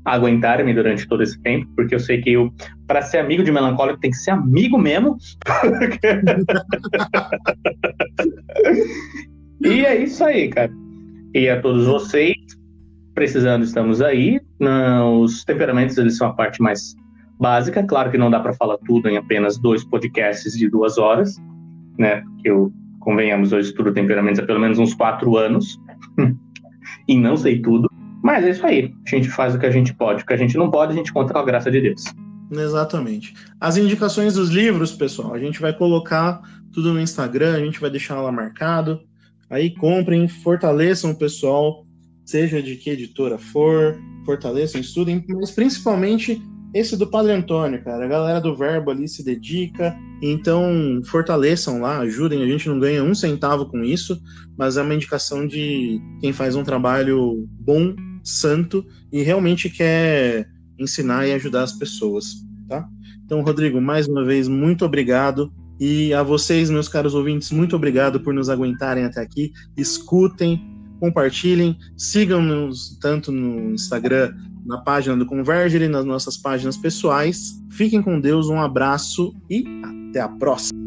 [0.06, 2.52] aguentar-me durante todo esse tempo, porque eu sei que eu,
[2.88, 5.18] para ser amigo de melancólico, tem que ser amigo mesmo.
[9.62, 10.72] e é isso aí, cara.
[11.34, 12.36] E a todos vocês,
[13.14, 14.40] precisando, estamos aí.
[15.22, 16.96] Os temperamentos, eles são a parte mais
[17.40, 17.84] básica.
[17.84, 21.38] Claro que não dá para falar tudo em apenas dois podcasts de duas horas,
[21.98, 22.22] né?
[22.22, 25.80] Porque eu, convenhamos, eu estudo temperamentos há pelo menos uns quatro anos
[27.08, 27.90] e não sei tudo.
[28.24, 28.94] Mas é isso aí.
[29.06, 30.24] A gente faz o que a gente pode.
[30.24, 32.04] O que a gente não pode, a gente conta com a graça de Deus.
[32.52, 33.34] Exatamente.
[33.60, 36.42] As indicações dos livros, pessoal, a gente vai colocar
[36.74, 39.02] tudo no Instagram, a gente vai deixar lá marcado.
[39.50, 41.86] Aí comprem, fortaleçam o pessoal
[42.30, 46.40] seja de que editora for, fortaleçam, estudem, mas principalmente
[46.74, 48.06] esse do Padre Antônio, cara.
[48.06, 52.44] A galera do Verbo ali se dedica, então fortaleçam lá, ajudem.
[52.44, 54.22] A gente não ganha um centavo com isso,
[54.58, 60.48] mas é uma indicação de quem faz um trabalho bom, santo e realmente quer
[60.78, 62.88] ensinar e ajudar as pessoas, tá?
[63.26, 65.52] Então, Rodrigo, mais uma vez, muito obrigado.
[65.80, 69.52] E a vocês, meus caros ouvintes, muito obrigado por nos aguentarem até aqui.
[69.78, 70.62] Escutem,
[71.00, 74.34] compartilhem, sigam-nos tanto no Instagram,
[74.70, 77.60] na página do Converge, nas nossas páginas pessoais.
[77.72, 79.66] Fiquem com Deus, um abraço e
[80.10, 80.79] até a próxima.